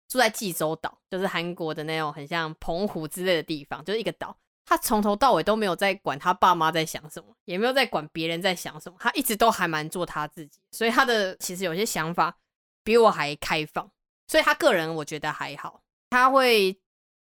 [0.08, 4.36] 住在济州岛，就是韩国的那种很像澎湖之类的地方，就是一个岛。
[4.66, 12.36] 他从头到尾都没有在管他爸妈在想什么，也没有在管别人在想什么，他一直都还蛮做他自己，所以他的其实有些想法
[12.82, 13.90] 比我还开放，
[14.26, 16.78] 所以他个人我觉得还好，他会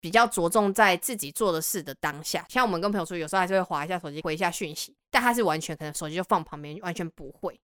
[0.01, 7.61] 比较着重在自己做的事的当下，像我们跟朋友出去，有时候还是会划一下手机回一下讯息，但他是完全可能手机就放旁边，完全不会。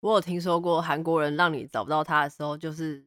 [0.00, 3.06] 我有听说过韩国人让你找不到他的时候，就是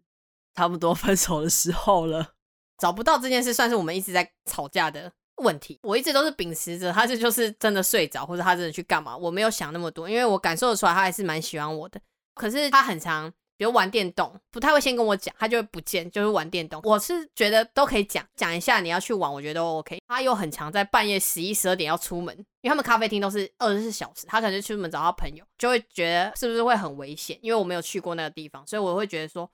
[0.55, 2.33] 差不多分手的时候了。
[2.79, 5.79] 找不到这件事算是我们一直在吵架的问题。
[5.83, 11.99] 我一直都是秉持着他这就是真的睡着，或者他真的去干嘛，我没有想那么多，因为我感受得出来他还是蛮喜欢我的。
[12.35, 13.33] 可是他很常。
[13.59, 16.79] 比如玩电动，不太会先跟我讲，他就会不见，就是玩电动。
[16.83, 19.97] 我是觉得都可以讲，讲一下你要去玩，我觉得都 OK。
[20.07, 27.35] 他又很常在半夜十一、十二点要出门，因为他们咖啡厅都是二十四小时，他可能就出门找他朋友，就会觉得是不是会很危险？
[27.41, 29.49] 因为我没有去过那个地方，所以我会觉得说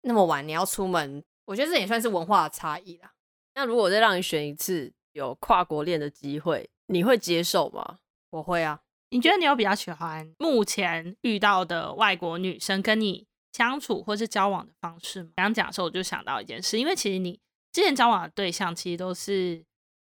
[0.00, 3.12] 那么晚你要出门，我觉得这也算是文化的差异啦。
[3.54, 7.98] 那如果再让你选一次有跨国恋的机会，你会接受吗？
[8.30, 8.80] 我会啊。
[9.10, 15.30] 你觉得你有比较喜欢目前遇到的外国女生跟你相处或是交往的方式吗？
[15.36, 17.38] 刚刚讲的时候，我就想到一件事，因为其实你
[17.72, 19.64] 之前交往的对象其实都是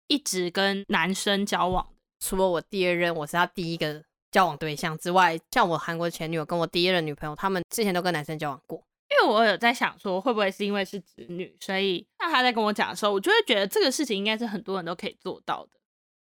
[0.08, 1.88] 一直跟男生交往，
[2.20, 8.84] 除了我第二任我是他第一个交往对象之外，像我韩国前女友跟我第一任女朋友，他们之前都跟男生交往过。
[9.22, 15.80] 为我有在想说，会不会是因为是子女，所以那他在跟我讲的时候，我就会觉得这个事情应该是很多人都可以做到的。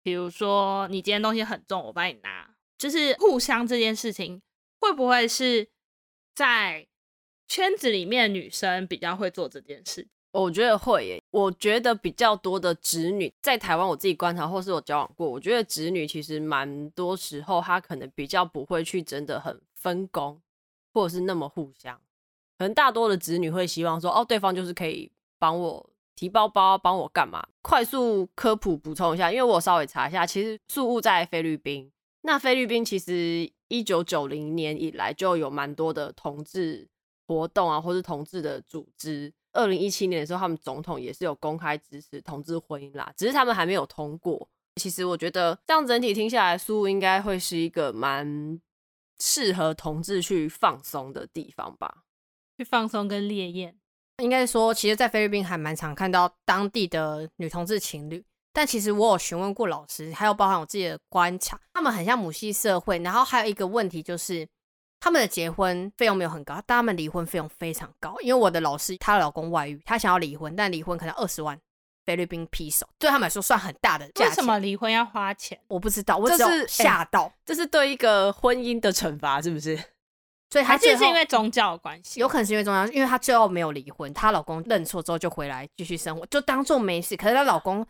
[0.03, 4.41] 比如说，你今天东西很重，我帮你拿，就是互相这件事情，
[4.81, 5.69] 会不会是
[6.35, 6.87] 在？
[7.49, 11.23] 圈子里面女生比较会做这件事，我觉得会耶。
[11.31, 20.43] 我觉得比较多的直女在台湾，我自己观察或是我交往过，我觉得直女其实蛮多时候她可能比较不会去真的很分工，
[20.93, 22.01] 或者是那么互相。
[22.59, 27.47] 可能大多的子女会希望说，哦，对方就是可以帮我提包包，帮我干嘛？
[27.63, 31.91] 快速科普补充一下，因为我稍微查一下，其实宿务在菲律宾。
[32.23, 36.89] 那菲律宾其实一九九零年以来就有蛮多的同志。
[37.29, 39.35] 活动啊，或是同志的组织。
[39.53, 44.49] 二零一七年的时候，他们总统也是有公开支持同志婚姻啦，只是他们还没有通过。
[44.77, 48.61] 其实我觉得这样整体听下来，宿雾应该会是一个蛮
[49.19, 52.05] 适合同志去放松的地方吧？
[52.57, 53.75] 去放松跟烈焰，
[54.23, 58.25] 应该说，其实，在菲律宾还蛮常看到当地的女同志情侣。
[58.53, 62.99] 但其实我有询问过老师，还有包含我自己的观察，他们很像母系社会。
[63.01, 64.47] 然后还有一个问题就是。
[64.99, 68.17] 他们的结婚费用没有很高，但他们离婚费用非常高。
[68.23, 71.57] 因为我的老师她老公外遇，她想要离婚，但离婚可能二十万
[72.07, 74.29] 菲律宾披手，对他们来说算很大的价钱。
[74.31, 75.61] 为什么离婚要花钱？
[75.69, 79.79] 我不知道，我只是吓到、欸，这是对一个婚姻的惩罚，是不是？
[80.51, 87.17] 所以还是是因为宗教的关系，有可能是因为宗教，因为她最后没有离婚，她老公认错之后就回来继续生活，就当做没事。
[87.17, 87.87] 可是她老公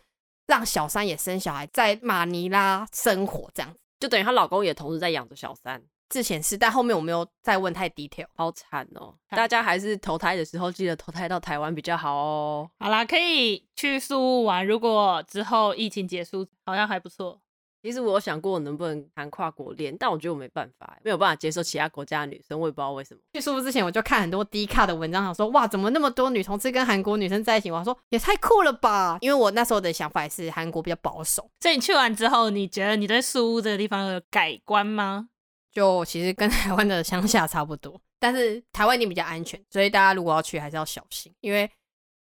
[0.47, 5.83] 让小三也生小孩，在马尼拉生活，这样子就等于她老公也同时在养着小三。
[6.09, 9.13] 之前是，但后面我没有再问太 detail，好惨哦！
[9.31, 12.71] 大家还是投胎的时候记得投胎到台湾比较好哦。
[12.79, 17.41] 好啦，可以去宿雾玩，如果之后疫情结束，好像还不错。
[17.83, 23.21] 其实我有想过我能不能谈跨国恋，但我觉得我没办法，没有办法接受其他国家的女生，我也不知道为什么。
[23.33, 27.71] 去苏屋之前，我就看很多低卡的文章，想说哇，怎么那么多女同志跟韩国女生在一起？
[27.71, 29.19] 我说也太酷了吧！
[29.21, 31.49] 因为我那时候的想法也是韩国比较保守。
[31.61, 35.29] 所以你去完之后，你觉得你对苏屋这个地方有改观吗？
[35.71, 41.33] 就其实跟 台湾的乡下差不多，但是台湾一定比较安全，所以大家如果要去还是要小心。
[41.41, 41.71] 因为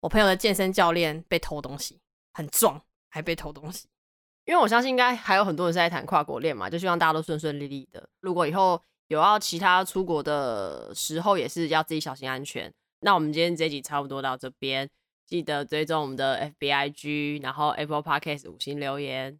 [0.00, 2.00] 我朋友的健身教练被偷东西，
[2.32, 2.80] 很壮，
[3.10, 3.86] 还被偷东西。
[4.44, 8.08] 因为我相信应该还有很多人是在谈跨国恋嘛，就希望大家都顺顺利利的。
[8.20, 12.72] 如果以后有要其他出国的时候，也是要自己小心安全。
[13.00, 14.88] 那我们今天这集差不多到这边，
[15.26, 19.38] 记得追踪我们的 FBIG，然后 Apple Podcast 五星留言。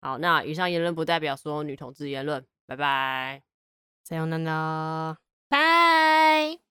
[0.00, 2.44] 好，那以上言论不代表所有女同志言论。
[2.66, 3.42] 拜拜，
[4.02, 6.61] 再见啦，拜。